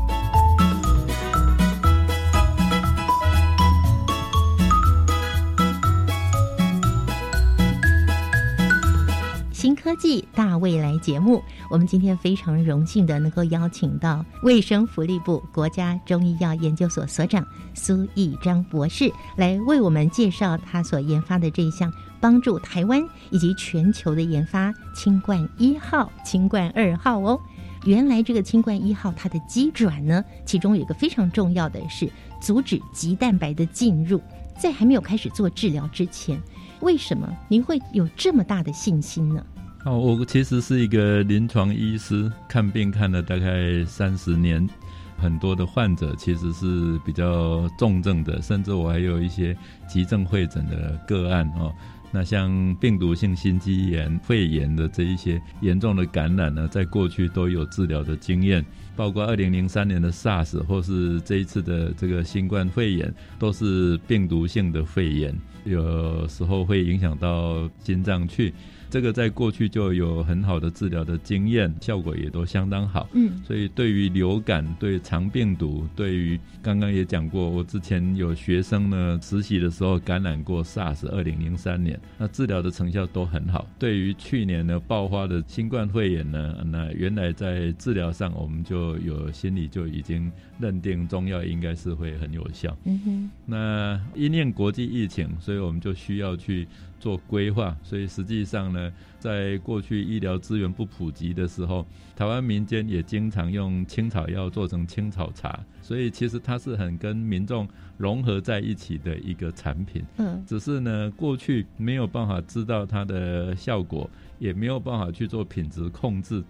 [9.61, 17.45] 新科技大未来节目，我们今天非常荣幸的能够邀请到卫生福利部国家中医药研究所所长
[17.75, 27.39] 苏义章博士来为我们介绍他所研发的这一项帮助台湾以及全球的研发——清冠一号、清冠二号哦。
[27.85, 34.19] 原来这个清冠一号它的机转呢，其中有一个非常重要的是阻止肌蛋白的进入，
[34.59, 36.41] 在还没有开始做治疗之前。
[36.79, 39.45] 为什么您会有这么大的信心呢？
[39.83, 44.69] 哦，我其实是一个临床医师，看病看了大概三十年，
[45.17, 49.57] 很多的患者其实是比较重症的，甚至我还有一些
[49.89, 51.73] 急症会诊的个案哦。
[52.11, 58.63] 那像病毒性心肌炎、肺炎的这一些严重的感染呢，在过去都有治疗的经验，
[58.95, 65.35] 包括二零零三年的 SARS 或是这一次的这个新冠肺炎，都是病毒性的肺炎。
[65.63, 68.53] 有时候会影响到心脏去，
[68.91, 73.09] 这个在过去就有很好的治疗的经验，效果也都相当好。
[73.13, 83.65] 嗯，所以对于流感、对肠病毒、对于刚刚也讲过，我之前有学生呢实习的时候感染过 SARS，二零零三年，那治疗的成效都很好。
[83.79, 92.77] 对于去年呢爆发的新冠肺炎呢，那原来在治疗上我们就有心里就已经认定中药应该是会很有效。
[92.83, 95.21] 嗯哼，那因应国际疫情。
[95.39, 96.67] 所以我们就需要去
[97.01, 97.75] 做规划。
[97.83, 101.85] 所以实际上呢，在过去医疗资源不普及的时候，
[102.15, 105.59] 台湾民间也经常用青草药做成青草茶。
[105.81, 110.05] 所以其实它是很跟民众融合在一起的一个产品。
[110.17, 116.43] 嗯，只是呢，过去没有办法知道它的效果，也没有办法去做品质控制。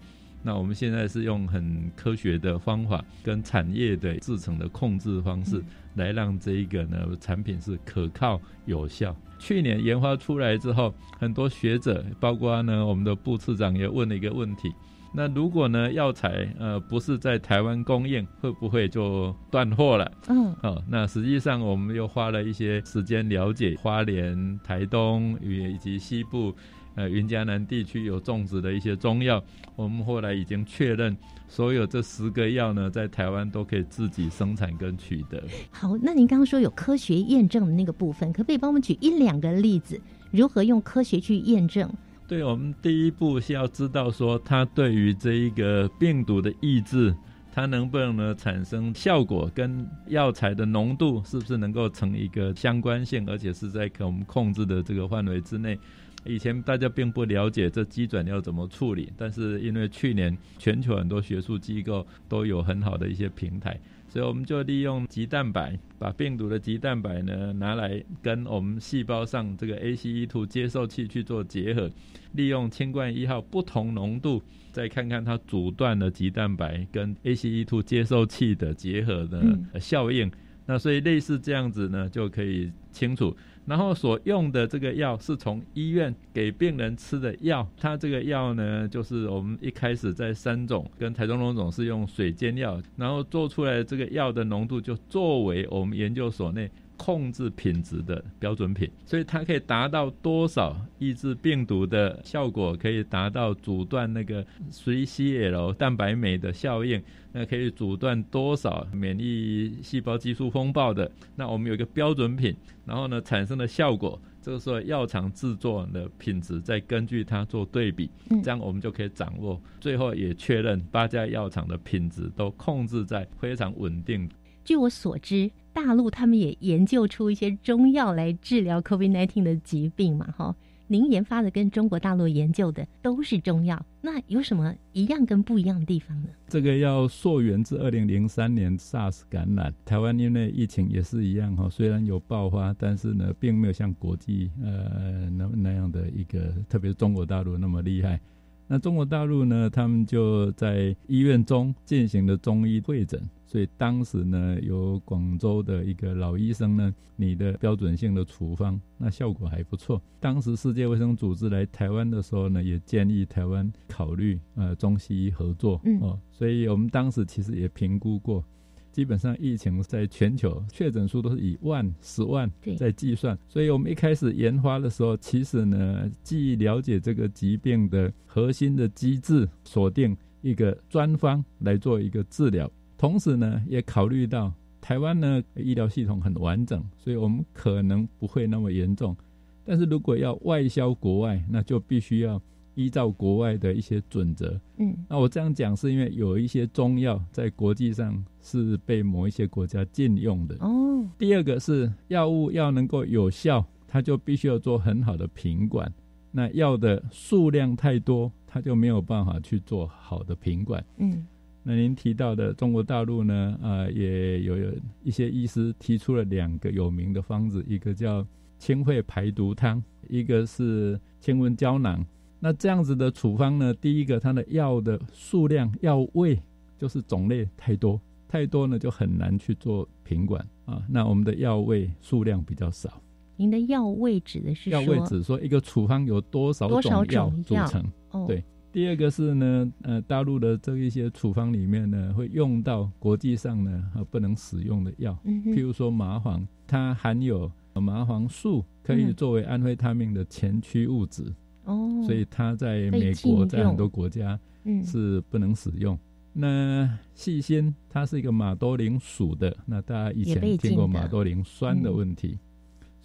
[0.44, 5.62] 那我们现在是用很科学的方法跟产业的制成的控制方式。
[5.94, 9.14] 来让这一个呢产品是可靠有效。
[9.42, 14.72] 去年研发出来之后，很多学者，包括呢我们的部次长也问了一个问题：
[15.12, 20.12] 那如果呢药材呃不是在台湾供应，会不会就断货了？
[20.28, 26.54] 嗯，哦，那实际上我们又花了一些时间了解花莲、台东与以及西部。
[26.94, 29.42] 呃，云嘉南地区有种植的一些中药，
[29.76, 31.16] 我们后来已经确认，
[31.48, 35.42] 所有这十个药呢，在台湾都可以自己生产跟取得。
[35.70, 40.00] 好，那您刚刚说有科学验证的那个部分，可不可以帮我们举一两个例子，
[40.30, 41.90] 如何用科学去验证？
[42.28, 47.14] 对，我们第一步是要知道说，它对于这一个病毒的抑制
[47.54, 55.78] 它能不能呢产生效果，跟药材的浓度是不是能够成一个相关性，而且是在可我们控制的这个范围之内。
[56.24, 71.90] 以前大家并不了解这基准要怎么处理，但是因为去年全球很多学术机构都有很好的一些平台，所以我们就利用棘蛋白，把病毒的棘蛋白呢拿来跟我们细胞上这个 ACE2 接受器去做结合，
[72.32, 80.30] 利用清冠一号不同浓度，再看看它阻断了棘蛋白跟 ACE2 接受器的结合的效应。
[80.64, 83.36] 那所以类似这样子呢，就可以清楚。
[83.64, 96.70] 然后所用的这个药是从医院给病人吃的药，它这个药呢，就是我们一开始在三种跟台中龙总是用水煎药，然后做出来这个药的浓度就作为我们研究所内。
[97.02, 102.76] 控制品质的标准品，所以它可以达到多少抑制病毒的效果？
[102.76, 107.02] 可以达到阻断那个 3CL 蛋白酶的效应？
[107.32, 111.10] 那可以阻断多少免疫细胞激素风暴的？
[111.34, 118.08] 那我们有一个标准品，然后呢产生的效果，这个时候药厂制作的品质再根据它做对比，
[118.44, 124.30] 这样我们就可以掌握，最后也确认八家药厂的品质都控制在非常稳定。
[124.64, 125.50] 据我所知。
[125.72, 130.32] 大陆他们也研究出一些中药来治疗 COVID-19 的疾病嘛？
[130.36, 130.54] 哈，
[130.86, 136.28] 您研发的跟中国大陆研究的都是中药，那有什么一样跟不一样的地方呢？
[136.48, 148.20] 这个要溯源自二零零三年 SARS 感染，台湾因为疫情也是一样哈，虽然有爆发，但是呢，并没有像国际呃那那样的一个，特别是中国大陆那么厉害。
[148.68, 153.20] 那中国大陆呢，他们就在医院中进行了中医会诊。
[153.52, 160.00] 所以当时呢，有广州的一个老医生呢，你的标准性的处方，那效果还不错。
[160.18, 166.18] 当时世界卫生组织来台湾的时候呢，也建议台湾考虑呃中西医合作哦。
[166.30, 168.42] 所以我们当时其实也评估过，
[168.90, 173.38] 基本上疫情在全球确诊数都是以万、十万在计算。
[173.50, 182.70] 所以我们一开始研发的时候，其实呢，既了解这个疾病的核心的机制，锁定一个专方来做一个治疗。
[183.02, 189.16] 同时呢，也考虑到台湾呢医疗系统很完整，所以我们可能不会那么严重。
[189.64, 192.40] 但是如果要外销国外，那就必须要
[192.76, 194.56] 依照国外的一些准则。
[194.76, 200.56] 嗯，那我这样讲是因为有一些中药在国际上是被某一些国家禁用的。
[200.60, 201.04] 哦。
[201.18, 205.92] 第二个是药物要能够有效，它就必须要做很好的品管。
[206.30, 210.84] 那药的数量太多，它就没有办法去做好的品管。
[210.98, 211.26] 嗯。
[211.64, 213.56] 那您提到的中国大陆呢？
[213.62, 214.56] 呃，也有
[215.02, 218.26] 一些医师提出了两个有名的方子，一个叫
[218.58, 222.04] 清肺排毒汤，一个是清瘟胶囊。
[222.40, 226.36] 那这样子的处方呢，第一个它的药的数量、药味
[226.76, 230.82] 就是种类太多，太多呢就很难去做品管啊。
[230.88, 233.00] 那我们的药味数量比较少。
[233.36, 237.84] 您的药味指的是药味指说一个处方有多少种药组成？
[238.26, 238.42] 对。
[238.72, 251.22] 第二个是呢，呃，大陆的这一些处方里面呢，会用到国际上呢不能使用的药，譬如说麻黄，它含有麻黄素，可以作为安非他命的前驱物质，
[251.64, 254.40] 哦，所以它在美国在很多国家
[254.82, 255.98] 是不能使用。
[256.32, 262.38] 那细辛，它是一个马兜铃属的，那大家以前听过马兜铃酸的问题。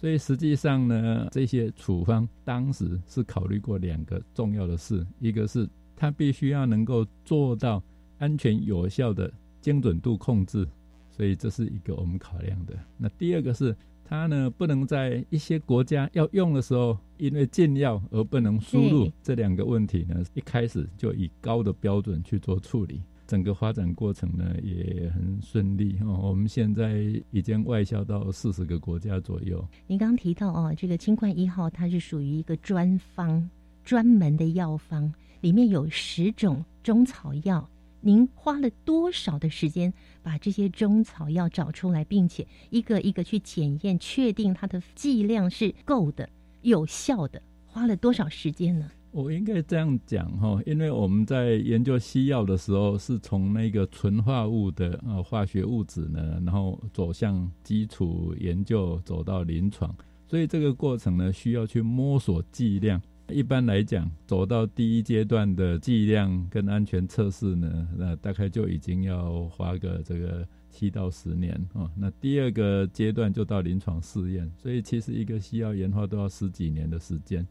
[0.00, 7.82] 所以实际上呢，这些处方当时是考虑过两个重要的事，一个是它必须要能够做到
[8.18, 9.28] 安全有效的
[9.60, 10.64] 精准度控制，
[11.10, 12.78] 所以这是一个我们考量的。
[12.96, 23.02] 那第二个是它呢不能在一些国家要用的时候，因为禁药而不能输入，这两个问题呢，一开始就以高的标准去做处理。
[23.28, 29.62] 整个发展过程呢也很顺利哦，我们现在已经外销到四十个国家左右。
[29.86, 33.48] 您刚提到哦，这个清冠一号它是属于一个专方
[33.84, 35.12] 专门的药方，
[35.42, 37.68] 里面有十种中草药。
[38.00, 39.92] 您花了多少的时间
[40.22, 46.26] 把这些中草药找出来，并且一个一个去检验，确定它的剂量是够的、
[46.62, 47.42] 有效的？
[47.66, 48.90] 花了多少时间呢？
[49.10, 59.94] 我应该这样讲哈，因为我们在研究西药的时候，是从那个纯化物的呃化学物质呢，然后走向基础研究，走到临床，
[60.26, 63.00] 所以这个过程呢，需要去摸索剂量。
[63.30, 71.90] 一般来讲，走到第一阶段的剂量跟安全测试呢，那大概就已经要花个这个七到十年啊。
[71.94, 77.46] 那第二个阶段就到临床试验，所以其实一个西药研发都要十几年的时间。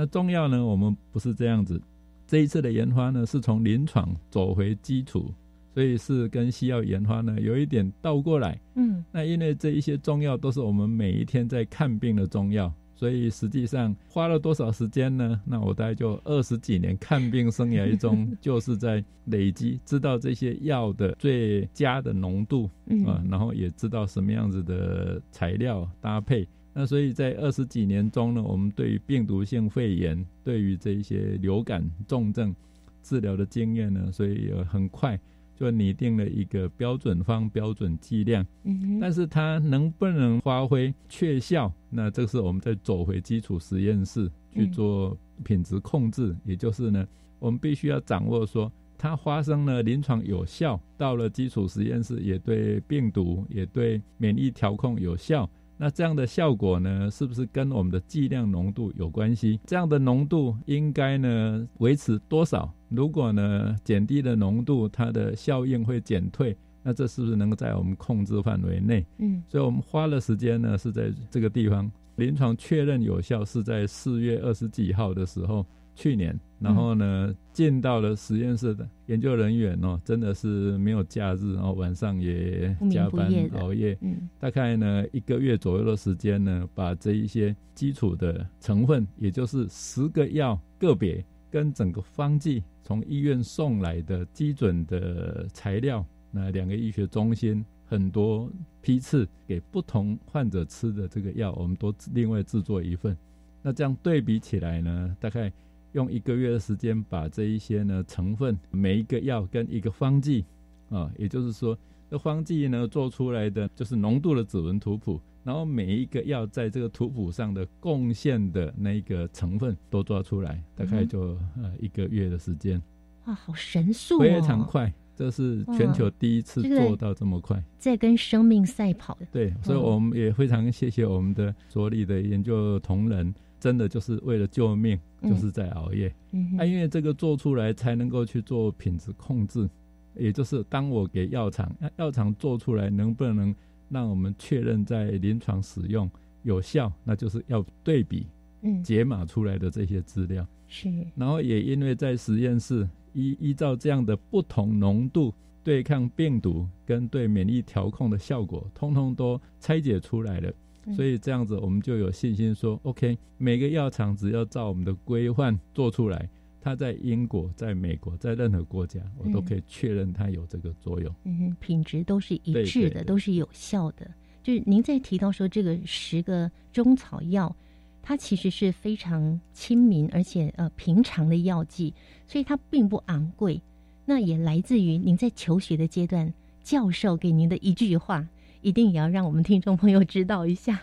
[0.00, 0.64] 那中药呢？
[0.64, 1.82] 我们不是这样子，
[2.24, 5.34] 这一次的研发呢，是从临床走回基础，
[5.74, 8.60] 所所以是跟西药研发呢有一点倒过来。
[8.74, 15.40] 嗯，那因为这一些中药都是我们每一天在看病的中药，所以实际上花了多少时间呢？
[15.44, 26.44] 那我大概就二十几年看病生涯中， 就是在累积，知道这些药的最佳的浓度嗯啊，然后也知道什么样子的材料搭配。
[26.74, 32.54] 那所以在二十几年中呢，我们对于病毒性肺炎、对于这一些流感重症
[33.02, 35.18] 治疗的经验呢，所以呃很快
[35.56, 38.46] 就拟定了一个标准方、标准剂量。
[38.62, 41.72] 嗯哼但是它能不能发挥确效？
[41.90, 47.04] 那这是我们在走回基础实验室去做品质控制，也就是呢，
[47.40, 55.48] 我们必须要掌握说，它发生了临床有效，到了基础实验室也对病毒、也对免疫调控有效。
[55.80, 59.60] 那这样的效果呢，是不是跟我们的剂量浓度有关系？
[59.64, 62.68] 这样的浓度应该呢维持多少？
[62.88, 69.06] 如果呢减低的浓度，它的效应会减退，那这是不是能够在我们控制范围内？
[69.18, 75.64] 嗯所以我们花了时间呢是在这个地方，临床确认有效是在四月二十几号的时候，
[75.98, 83.28] 去年，然后呢见到了实验室的研究人员哦，真的是没有假日，然后晚上也加班
[83.58, 98.48] 熬夜，嗯大概呢一个月左右的时间呢，把这一些基础的成分，也就是十个药个别跟整个方剂从医院送来的基准的材料，那两个医学中心很多
[98.80, 103.16] 批次给不同患者吃的这个药，我们都另外制作一份。
[103.60, 105.52] 那这样对比起来呢，大概
[105.92, 110.44] 用一个月的时间把这一些呢成分，每一个药跟一个方剂
[110.90, 111.76] 啊，也就是说，
[112.10, 122.80] 这方剂呢做出来的就是浓度的指纹图谱，然后每一个药在这个图谱上的贡献的那个成分都抓出来，大概就呃一个月的时间，
[123.26, 124.92] 哇，好神速哦，非常快。
[125.16, 127.60] 这是全球第一次做到这么快。
[127.76, 129.26] 在跟生命赛跑的。
[129.32, 136.14] 对，所以嗯我们也非常谢谢我们的所里的研究同仁，真的就是为了救命，嗯就是在熬夜。
[136.32, 139.68] 嗯啊，因为这个做出来才能够去做品质控制，
[140.14, 143.54] 也就是当我给药厂，那药厂做出来能不能
[143.88, 146.10] 让我们确认在临床使用
[146.42, 148.26] 有效，那就是要对比
[148.62, 150.46] 嗯解码出来的这些资料。
[150.66, 155.32] 是然后也因为在实验室依依照这样的不同浓度
[155.64, 160.52] 对抗病毒跟对免疫调控的效果，通通都拆解出来了。
[160.88, 166.28] 嗯所以这样子我们就有信心说，OK，每个药厂只要照我们的规范做出来，
[166.60, 171.14] 它在英国、在美国、在任何国家，我都可以确认它有这个作用。
[171.24, 174.10] 嗯哼，品质都是一致的，对对都是有效的。
[174.42, 177.54] 就是您在提到说这个十个中草药，
[178.00, 181.92] 它其实是非常亲民而且呃平常的药剂，
[182.26, 183.60] 所以它并不昂贵。
[184.06, 186.32] 那也来自于您在求学的阶段，
[186.62, 188.26] 教授给您的一句话，
[188.60, 190.78] 一定也要让我们听众朋友知道一下。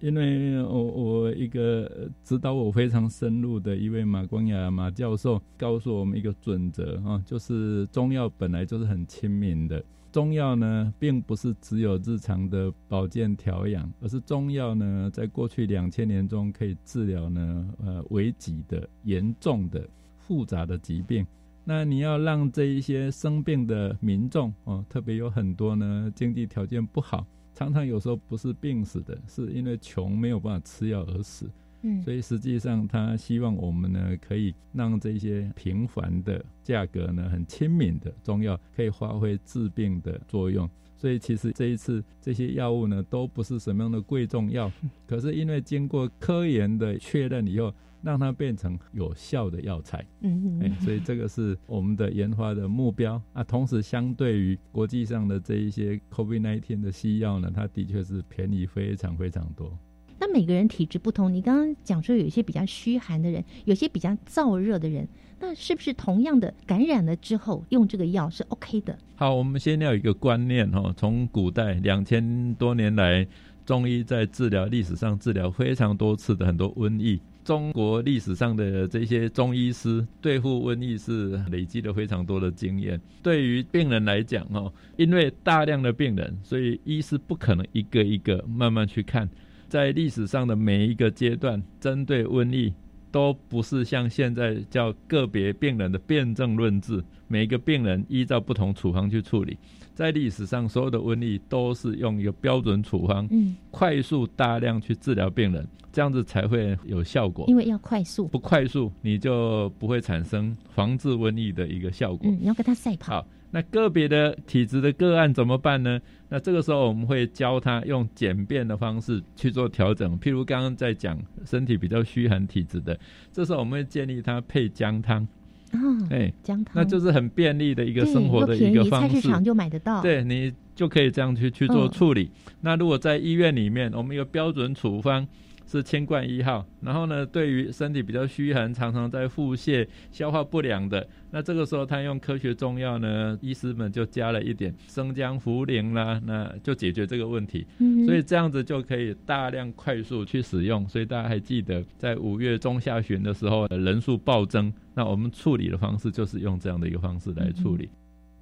[0.00, 9.82] 因为我我一个指导我非常深入的一位马光雅马教授告诉我们一个准则啊，就是中药本来就是很亲民的。
[10.12, 21.26] 中药呢，并不是只有日常的保健调养，而是中药呢，在过去两千年中可以治疗呢，呃，危急的、严重的、复杂的疾病。
[21.70, 31.46] 那你要让这一些生病的民众哦，特别有很多呢，经济条件不好，常常有时候不是病死的，是因为穷没有办法吃药而死。
[31.82, 40.66] 嗯所以实际上他希望我们呢，可以让这些平凡的价格呢，很亲民的中药可以发挥治病的作用。
[40.96, 44.72] 所以其实这一次这些药物呢，都不是什么样的贵重药，
[45.06, 50.06] 可是因为经过科研的确认以后，让它变成有效的药材。
[50.20, 53.42] 嗯哎，所以这个是我们的研发的目标啊。
[53.44, 59.76] 同时，相对于国际上的这一些 COVID-19 的西药呢，它的确是便宜非常非常多。
[60.20, 65.06] 那每个人体质不同，你刚刚讲说有一些比较虚寒的人，有些比较燥热的人，
[65.38, 68.98] 那是不是同样的感染了之后用这个药是 OK 的？
[69.14, 73.24] 好，我们先要有一个观念哈，从古代两千多年来，
[73.64, 77.20] 中医在治疗历史上治疗非常多次的很多瘟疫。
[77.48, 83.00] 中国历史上的这些中医师对付瘟疫是累积了非常多的经验。
[83.22, 89.26] 对于病人来讲哦，因为大量的病人，所以医师不可能一个一个慢慢去看。
[89.66, 92.74] 在历史上的每一个阶段，针对瘟疫
[93.10, 99.56] 都不是像现在叫个别病人的辨证论治，每一个病人依照不同处方去处理。
[99.94, 107.46] 在历史上，所有的瘟疫都是用一个标准处方，嗯，快速大量去治疗病人，这样子才会有效果。
[107.48, 112.30] 因为要快速，不快速，你就不会产生防治瘟疫的一个效果。
[112.30, 113.14] 嗯，你要跟他赛跑。
[113.14, 116.00] 好，那个别的体质的个案怎么办呢？
[116.28, 120.18] 那这个时候我们会教他用简便的方式去做调整。
[120.20, 122.98] 譬如刚刚在讲身体比较虚寒体质的，
[123.32, 125.26] 这时候我们会建议他配姜汤。
[125.72, 129.14] 嗯，哎，姜汤，那就是很便利的一个生活的一个方式。
[129.14, 130.02] 菜市场就买得到。
[130.02, 132.30] 对你就可以这样去去做处理。
[132.60, 135.26] 那如果在医院里面，我们有标准处方。
[135.70, 147.66] 是千贯一号，然后呢，对于身体比较虚寒、常常在腹泻、消化不良的，那这个时候他用科学中药呢，医师们就加了一点生姜、茯苓啦，那就解决这个问题。
[147.80, 150.88] 嗯，所以这样子就可以大量快速去使用。
[150.88, 157.90] 所以大家还记得，在五月中下旬的时候，人数暴增，那我们处理的方式就是用这样的一个方式来处理。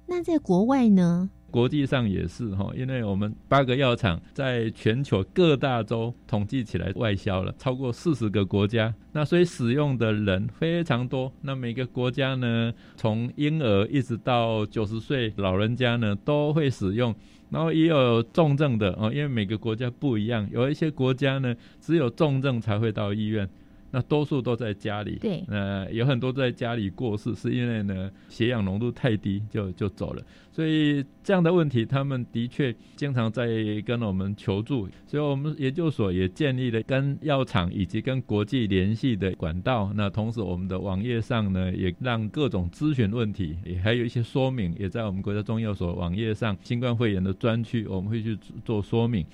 [0.07, 1.29] 那在国外呢？
[1.49, 11.31] 国际上也是哈，因为我们八个药厂在全球各大洲统计起来外销了超过四十个国家，那所以使用的人非常多。
[11.41, 17.13] 那每个国家呢，从婴儿一直到九十岁老人家呢，都会使用。
[17.49, 23.49] 然后也有重症的哦，因为每个国家不一样，有一些国家呢，只有重症才会到医院。
[23.91, 30.21] 那多数都在家里，对，呃，有很多在家里过世，是因为呢血氧浓度太低就就走了，
[30.51, 33.47] 所以这样的问题，他们的确经常在
[33.85, 39.91] 跟我们求助，所以我们研究所也建立了跟药厂以及跟国际联系的管道。
[39.95, 49.25] 那同时，我们的网页上呢，也让各种咨询问题，也还有一些说明，也在我们国家中药所网页上，新冠肺炎的专区，我们会去做说明。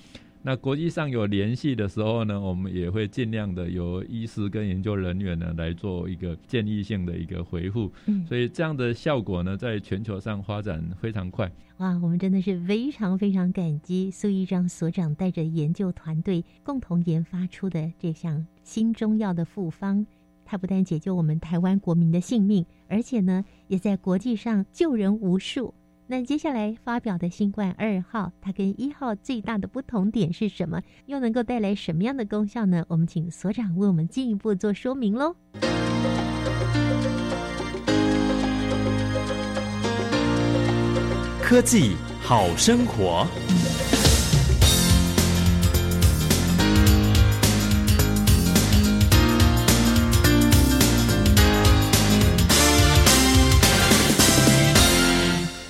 [0.46, 7.90] 那国际上有联系的时候呢，我们也会尽量的由医师跟研究人员呢来做一个建议性的一个回复。
[8.08, 11.50] 嗯，所以这样的效果呢，在全球上发展非常快。
[11.78, 20.06] 哇，我们真的是非常非常感激苏一章所长带着研究团队共同研发出的这项新中药的复方，
[20.44, 25.74] 它不但解救我们台湾国民的性命，而且呢，也在国际上救人无数。
[26.16, 30.80] 那接下来发表的新冠二号，它跟一号最大的不同点是什么？
[31.08, 32.86] 又能够带来什么样的功效呢？
[32.88, 35.36] 我们请所长为我们进一步做说明喽。
[41.42, 43.26] 科技好生活。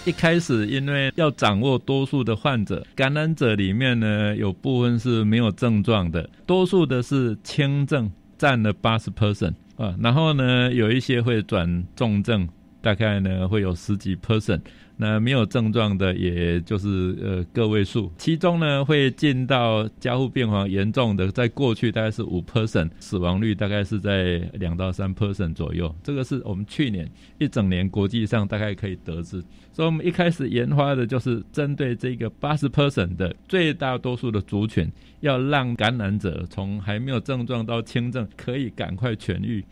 [0.05, 12.45] 一开始，因为要掌握多数的患者，感染者里面呢，有部分是没有症状的，多数的是轻症，占了八十 percent 啊，然后呢，有一些会转重症，
[12.81, 14.59] 大概呢会有十几 percent。
[15.03, 25.93] 那没有症状的，也就是呃个位数，其中呢会进到加护病房严重的，在过去大概是五 percent，死亡率大概是在两到三 percent 左右。
[26.01, 27.05] 这个是我们去年
[27.37, 29.43] 一整年国际上大概可以得知。
[29.73, 34.89] 所以我们一开始研发的就是针对这个八十 percent 的最大多数的族群，
[35.19, 39.65] 要让感染者从还没有症状到轻症可以赶快痊愈，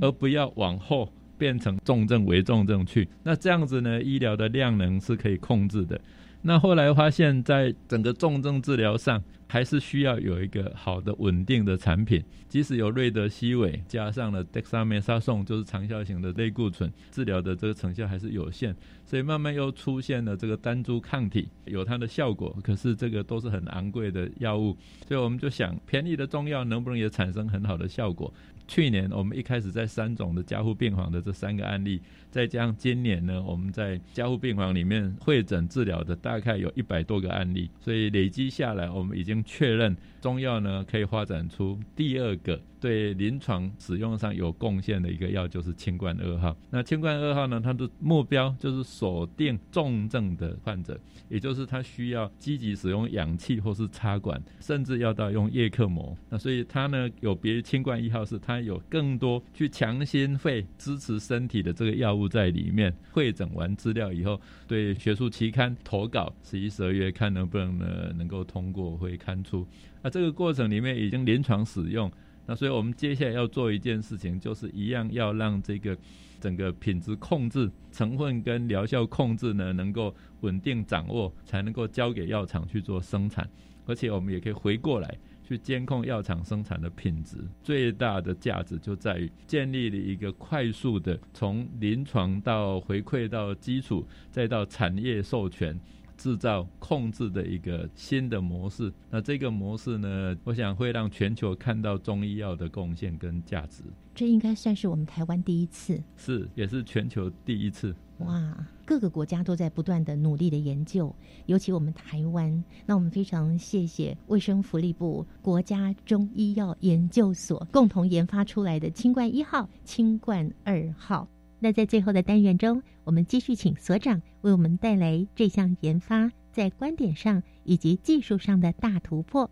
[0.00, 1.12] 而不要往后。
[1.38, 4.02] 变成重症、为重症去，那这样子呢？
[4.02, 5.98] 医疗的量能是可以控制的。
[6.42, 12.22] 那后来发现，在整个重症治疗上，还是需要有一个好的、稳定的产品。
[12.48, 18.74] 即使有瑞德西韦加上了德沙梅沙颂，就是长效型的类固醇，治疗的这个成效还是有限。
[19.04, 24.76] 所以慢慢又出现了这个单株抗体，有它的效果，可是这个都是很昂贵的药物。
[25.08, 28.32] 所以我们就想，便宜的中药能不能也产生很好的效果？
[28.68, 32.00] 去年我们一开始在三种的加护病房的这三个案例，
[32.30, 42.60] 再加上今年呢，我们在加护病房里面会诊治疗的大概有一百多个案例，所以累积下来，我们已经确认中药呢可以发展出第二个。
[42.80, 46.56] 对临床使用上有贡献的一个药就是清冠二号。
[46.70, 50.98] 那清冠二号呢，它的目标就是锁定重症的患者，
[51.28, 56.16] 也就是他需要积极使用氧气或是插管，甚至要到用叶克膜。
[56.28, 62.94] 那所以它呢有别于清冠一号，是它有更多去强心肺支持身体的这个药物在里面。
[63.10, 69.66] 会诊完资料以后，对学术期刊投稿，十一、十二月看能不能呢能够通过会刊出。
[70.02, 72.10] 那这个过程里面已经临床使用。
[72.48, 75.94] 那所以我们接下来要做一件事情，就是一样要让这个
[76.40, 83.46] 整个品质控制、成分跟疗效控制呢，能够稳定掌握，才能够交给药厂去做生产。
[83.84, 85.14] 而且我们也可以回过来
[85.46, 87.36] 去监控药厂生产的品质。
[87.62, 95.78] 最大的价值就在于建立了一个快速的从临床到回馈到基础，再到产业授权。
[96.18, 103.84] 制造控制的一个新的模式，那这个模式呢，我想会让全球看到中医药的贡献跟价值。
[104.14, 107.94] 这应该算是我们台湾第一次，是也是全球第一次。
[108.18, 111.14] 哇，各个国家都在不断的努力的研究，
[111.46, 121.28] 尤其我们台湾，那我们非常谢谢卫生福利部国家中医药研究所共同研发出来的清冠一号、清冠二号。
[121.60, 129.50] 那在最后的单元中，我们继续请所长为我们带来这项研发在观点上以及技术上的大突破。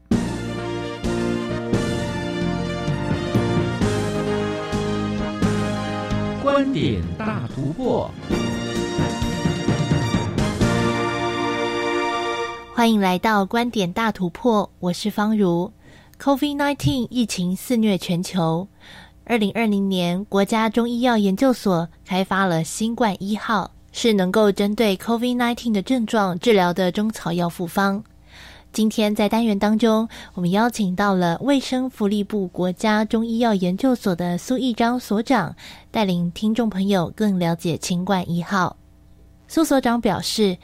[6.43, 8.09] 观点大突破，
[12.73, 15.73] 欢迎来到观点大突破，我是方如。
[16.19, 18.69] COVID-19 疫情肆虐全球，
[19.29, 28.05] 二零二零年，国家中医药研究所开发了新冠一号，是能够针对 COVID-19 的症状治疗的中草药复方。
[28.73, 35.57] 今天在单元当中，我们邀请到了卫生福利部国家中医药研究所的苏义章所长，
[35.91, 38.77] 带领听众朋友更了解清冠一号。
[39.49, 40.57] 苏所长表示，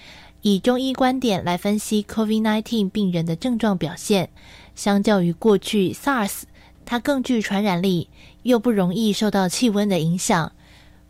[0.42, 4.30] 以中医观点来分析 COVID-19 病人的症状表现，
[4.76, 6.42] 相较于过去 SARS，
[6.84, 8.08] 它更具传染力，
[8.42, 10.52] 又不容易受到气温的影响，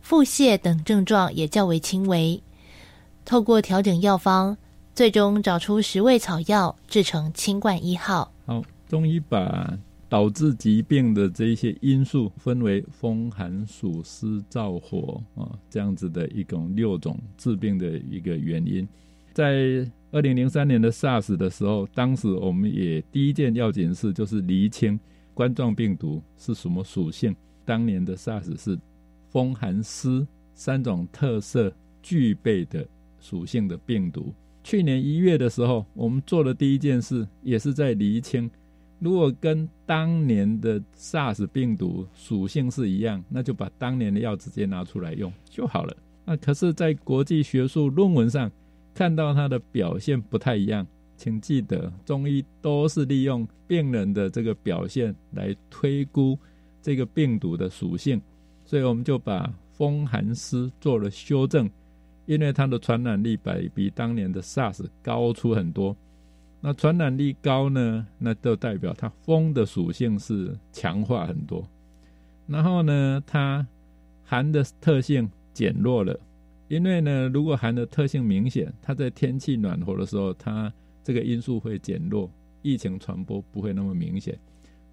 [0.01, 2.43] 腹泻等症状也较为轻微。
[3.25, 4.57] 透过调整药方。
[4.95, 8.31] 最终找出十味草药制成清冠一号。
[8.45, 9.75] 好，中医把
[10.07, 18.87] 导致疾病的这一些因素分为风寒暑湿燥火啊这样子的一种六种治病的一个原因。
[19.33, 25.01] 在二零零三年的 SARS 的时候，当时我们也第一件要紧事就是厘清
[25.35, 27.35] 冠状病毒是什么属性。
[27.65, 28.79] 当年的 SARS 是
[29.31, 31.73] 风寒湿三种特色
[32.03, 32.87] 具备的
[33.21, 34.35] 属性的病毒。
[34.65, 38.51] 去年一月的时候，我们做的第一件事也是在厘清，
[38.99, 45.97] 如果跟当年的 SARS 病毒属性是一样，那就把当年的药直接拿出来用就好了。
[46.25, 48.51] 那可是，在国际学术论文上
[48.95, 50.87] 看到它的表现不太一样，
[51.23, 56.37] 请记得，中医都是利用病人的这个表现来推估
[56.83, 58.21] 这个病毒的属性，
[58.65, 61.71] 所以我们就把风寒湿做了修正。
[62.27, 65.97] 因为它的传染力比比当年的 SARS 高出很多，
[66.61, 71.65] 那传染力高呢，那就代表它风的属性是强化很多，
[72.49, 73.65] 然后呢，它
[74.25, 76.19] 寒的特性减弱了。
[76.67, 82.31] 因为呢，如果寒的特性明显，它在天气暖和的时候，它这个因素会减弱，
[82.63, 84.39] 疫情传播不会那么明显。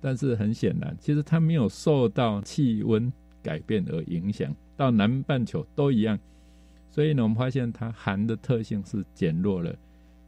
[0.01, 3.12] 但是很显然，其实它没有受到气温
[3.43, 6.18] 改变而影响，到南半球都一样。
[6.89, 9.76] 所以呢，我们发现它寒的特性是减弱了，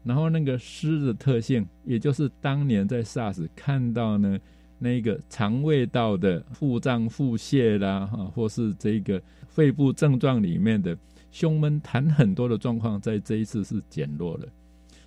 [0.04, 4.38] 然后那个湿的特性，也就是当年在 SARS 看到呢
[4.78, 10.96] 那个肠胃道的腹胀、腹泻啦，哈，或是这个肺部症状里面的
[11.30, 14.46] 胸闷痰很多的状况，在这一次是减弱了。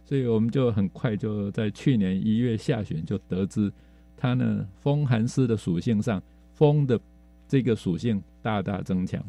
[0.06, 3.72] 所以我们就很快就在去年一月下旬就得知，
[4.16, 6.22] 它呢风寒湿的属性上，
[6.54, 7.00] 风的
[7.48, 9.22] 这个属性大大增强。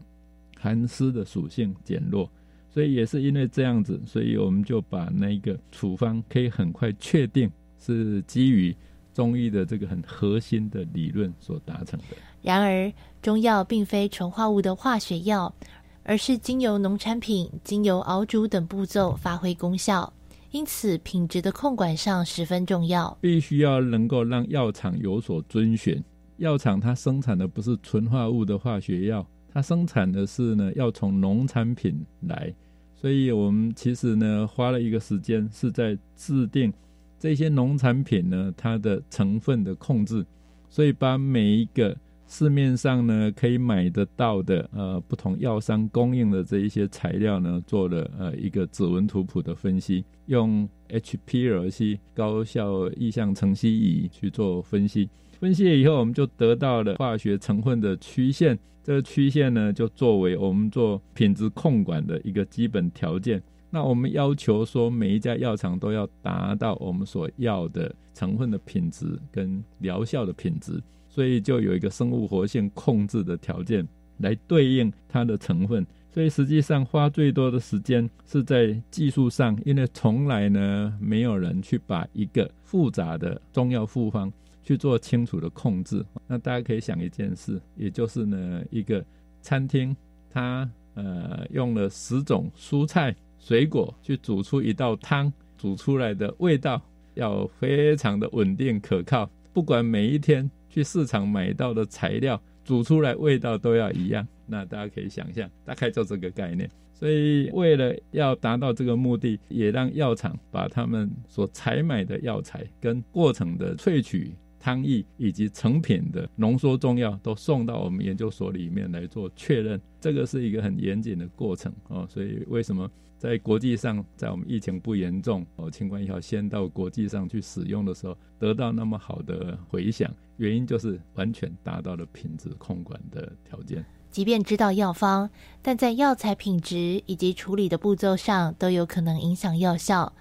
[0.59, 2.29] 寒湿的属性减弱，
[2.70, 8.74] 所以也是因为这样子，所以我们就把那个处方可以很快确定是基于
[9.12, 12.16] 中医的这个很核心的理论所达成的。
[12.43, 15.55] 然而，中药并非纯化物的化学药，
[16.03, 20.12] 而是经由农产品、经由熬煮等步骤发挥功效，
[20.57, 23.15] 因此品质的控管上十分重要。
[23.21, 26.03] 必须要能够让药厂有所遵循，
[26.39, 29.27] 药厂它生产的不是纯化物的化学药。
[29.53, 32.51] 它生产的是呢，要从农产品来，
[32.95, 36.73] 所以我们其实呢花了一个时间是在制定
[37.19, 40.25] 这些农产品呢它的成分的控制，
[40.71, 41.95] 所以把每一个
[42.29, 55.09] 市面上呢可以买得到的呃不同药商供应的这一些材料呢做了呃一个指纹图谱的分析，用 HPLC 高效意向层析仪去做分析。
[55.39, 58.59] 分析了以后，我们就得到了化学成分的曲线。
[58.83, 63.43] 这个曲线呢，就作为我们做品质控管的一个基本条件。
[63.68, 70.81] 那我们要求说，每一家药厂都要达到我们所要的成分的品质跟疗效的品质，
[71.17, 73.89] 所以就有一个生物活性控制的条件
[74.19, 75.87] 来对应它的成分。
[76.12, 84.31] 所以实际上花最多的时间是在技术上，因为从来呢没有人去把一个复杂的中药复方。
[84.62, 89.05] 去做清楚的控制，那大家可以想一件事，也就是呢，一个
[89.41, 89.97] 餐厅，
[90.29, 96.83] 它呃用了十种蔬菜水果去煮出一道汤，煮出来的味道
[97.14, 104.29] 要非常的稳定可靠，不管每一天去市场买到的材料煮出来味道都要一样。
[104.47, 106.70] 那大家可以想象，大概就这个概念。
[106.93, 114.35] 所以为了要达到这个目的，也让药厂把他们所采买的药材跟过程的萃取。
[114.59, 122.05] 汤液以及成品的浓缩中药都送到我们研究所里面来做确认，这个是一个很严谨的过程哦。
[122.09, 133.85] 所以为什么在国际上，在我们疫情不严重哦，清冠一号先到国际上去使用的时候，得到那么好的回响，原因就是完全达到了品质控管的条件。
[134.11, 135.29] 即便知道药方，
[135.62, 140.12] 但在药材品质以及处理的步骤上都有可能影响药效，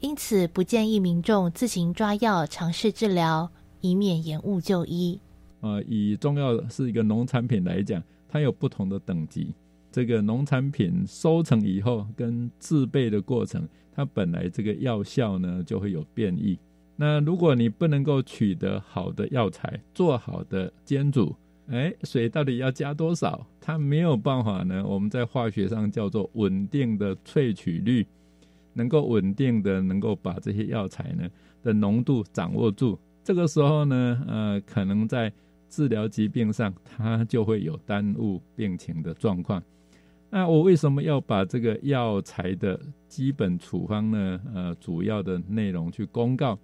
[0.00, 3.50] 因此不建议民众自行抓药尝试治疗。
[3.82, 5.18] 以免延误就医。
[5.62, 9.54] 呃，以中药是一个农产品来讲，它有不同的等级。
[9.90, 16.58] 这个农产品收成以后跟制备的过程，它本来这个药效呢就会有变异。
[16.96, 21.34] 那如果你不能够取得好的药材，做好的煎煮，
[21.68, 23.46] 哎，水到底要加多少？
[23.60, 24.84] 它没有办法呢。
[24.86, 28.06] 我们在化学上叫做稳定的萃取率，
[28.74, 31.28] 能够稳定的能够把这些药材呢
[31.62, 32.98] 的浓度掌握住。
[33.24, 35.32] 这个时候呢，呃，可能在
[35.68, 39.62] 治疗疾病上，它就会有耽误病情的状况。
[40.30, 44.40] 那我为什么要把这个药材的基本处方呢？
[44.54, 46.56] 呃，主要的内容去公告，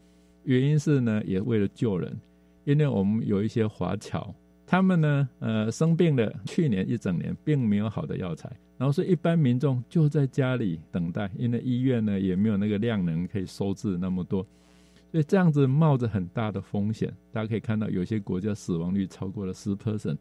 [0.45, 2.17] 原因是呢，也为了救人。
[2.65, 4.35] 因为我们有一些华侨，
[4.67, 14.45] 他们呢，呃，生病了，去年一整年并没有好的药材，然后所以一般民众就在家里等待，因为医院呢也没有那个量能可以收治那么多。
[15.13, 20.19] 所以这样子冒着很大的风险，大家可以看到有些国家死亡率超过了十 percent，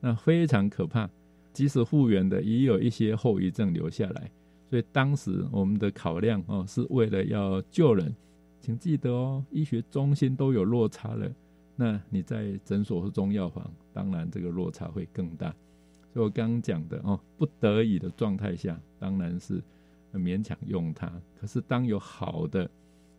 [0.00, 1.10] 那非常可怕。
[1.54, 4.30] 即使复原的，也有一些后遗症留下来。
[4.68, 8.14] 所以当时我们的考量哦，是为了要救人，
[8.60, 11.32] 请记得哦，医学中心都有落差了，
[11.76, 15.48] 那你在诊所或中药房，当然这个落差会更大。
[16.12, 19.62] 所以我刚刚讲的哦，不得已的状态下，当然是
[20.12, 21.10] 勉强用它。
[21.40, 22.70] 可是当有好的。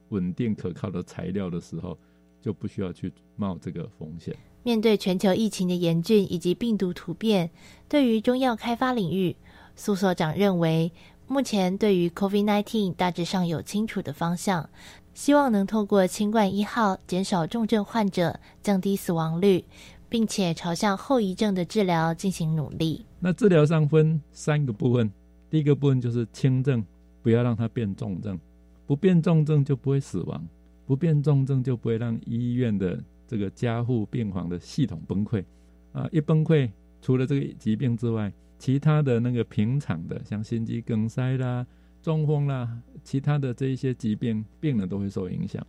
[0.10, 1.98] 稳定可靠的材料的时候，
[2.40, 4.38] 就不需要去冒这个风险。
[4.66, 7.52] 面对全球疫情的严峻以及病毒突变，
[7.88, 9.36] 对于中药开发领域，
[9.76, 10.92] 苏所长认为，
[11.28, 14.68] 目前对于 COVID-19 大致上有清楚的方向，
[15.14, 19.64] 希望能透过清冠一号减少重症患者，降低死亡率，
[20.10, 23.06] 并且朝向后遗症的治疗进行努力。
[23.20, 25.12] 那治疗上分三个部分，
[25.48, 26.84] 第一个部分就是轻症，
[27.22, 28.40] 不要让它变重症。
[28.88, 30.44] 不变重症就不会死亡，
[30.88, 35.44] 不变重症就不会让医院的这个加护病房的系统崩溃
[35.92, 36.08] 啊！
[36.12, 36.70] 一崩溃，
[37.02, 41.66] 除了这个疾病之外，其他的那个平常的，像心肌梗塞啦、
[42.02, 45.66] 中风啦，其他的这一些疾病，病人都会受影响。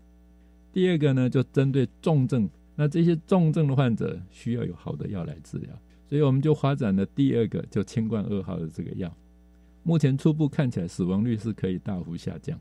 [0.72, 5.70] 第二个呢，就针对重症，那这些重症的患者需要有好的药来治疗，
[6.08, 9.14] 所以我们就发展了第二个，就清冠二号的这个药。
[9.82, 12.58] 目前初步看起来，死亡率是可以大幅下降。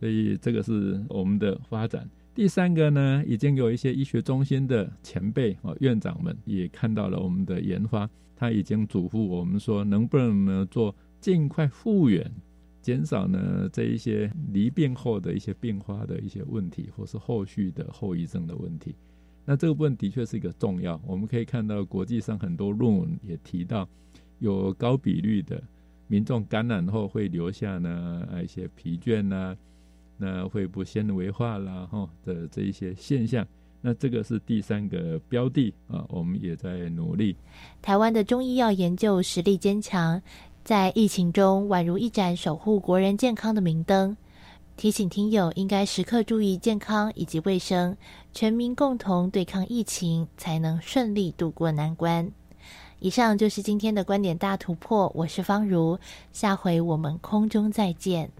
[0.00, 2.08] 所以这个是我们的发展。
[2.34, 12.32] 第三个呢，已经有一些医学中心的前辈啊院长们也看到了我们的研发，他已经嘱咐我们说，能不能呢做尽快复原，
[12.80, 18.94] 减少呢这一些离病后的一些并发的一些问题，或是后续的后遗症的问题。
[19.44, 20.98] 那这个部分的确是一个重要。
[21.06, 23.86] 我们可以看到国际上很多论文也提到，
[24.38, 25.62] 有高比率的
[26.06, 29.54] 民众感染后会留下呢一些疲倦呐。
[30.24, 33.44] 那肺部纤维化啦，哈的这一些现象，
[33.80, 37.36] 那这个是第三个标的啊，我们也在努力。
[37.82, 40.22] 台湾的中医药研究实力坚强，
[40.62, 44.16] 在疫情中宛如一盏守护国人健康的明灯，
[44.76, 47.96] 提醒听友应该时刻注意健康以及卫生，
[48.32, 52.30] 全民共同对抗疫情，才能顺利度过难关。
[53.00, 55.98] 以上就是今天的观点大突破，我是方如，
[56.30, 58.30] 下回我们空中再见。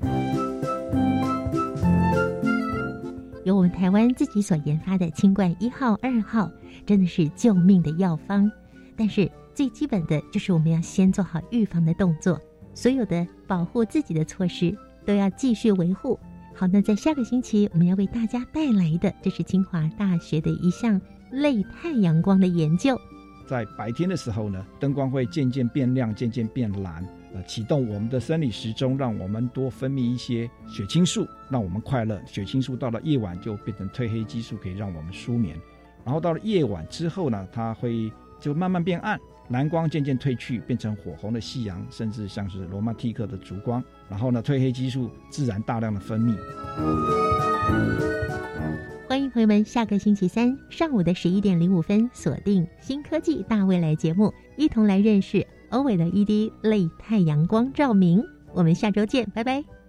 [3.73, 6.51] 台湾自己所研发的清冠一号、二号，
[6.87, 8.51] 真的是救命的药方。
[8.97, 12.41] 但是最基本的就是我们要先做好预防的动作，
[12.75, 16.19] 所有的保护自己的措施都要继续维护。
[16.55, 21.01] 好，那在下个星期我们要为大家带来的，这是清华大学的一项
[21.31, 22.97] 类太阳光的研究。
[23.49, 27.05] 在白天的时候呢，灯光会渐渐变亮，渐渐变蓝。
[27.35, 32.21] 呃，启动我们的生理时钟，让我们多分泌一些血清素，让我们快乐。
[32.27, 35.59] 血清素到了夜晚就变成褪黑激素，可以让我们舒眠。
[36.05, 39.19] 然后到了夜晚之后呢，它会就慢慢变暗，
[39.49, 43.83] 蓝光渐渐褪去，变成火红的夕阳，甚至像是罗曼蒂克的烛光。
[44.11, 46.37] 然后呢，褪黑激素自然大量的分泌。
[49.09, 55.47] 欢迎朋友们，下个星期三上午的十一点零五分，锁定新科技大未来节目，一同来认识。
[55.73, 58.23] 欧伟的 ED 类太阳光照明。
[58.55, 59.82] 我们下周见，拜拜。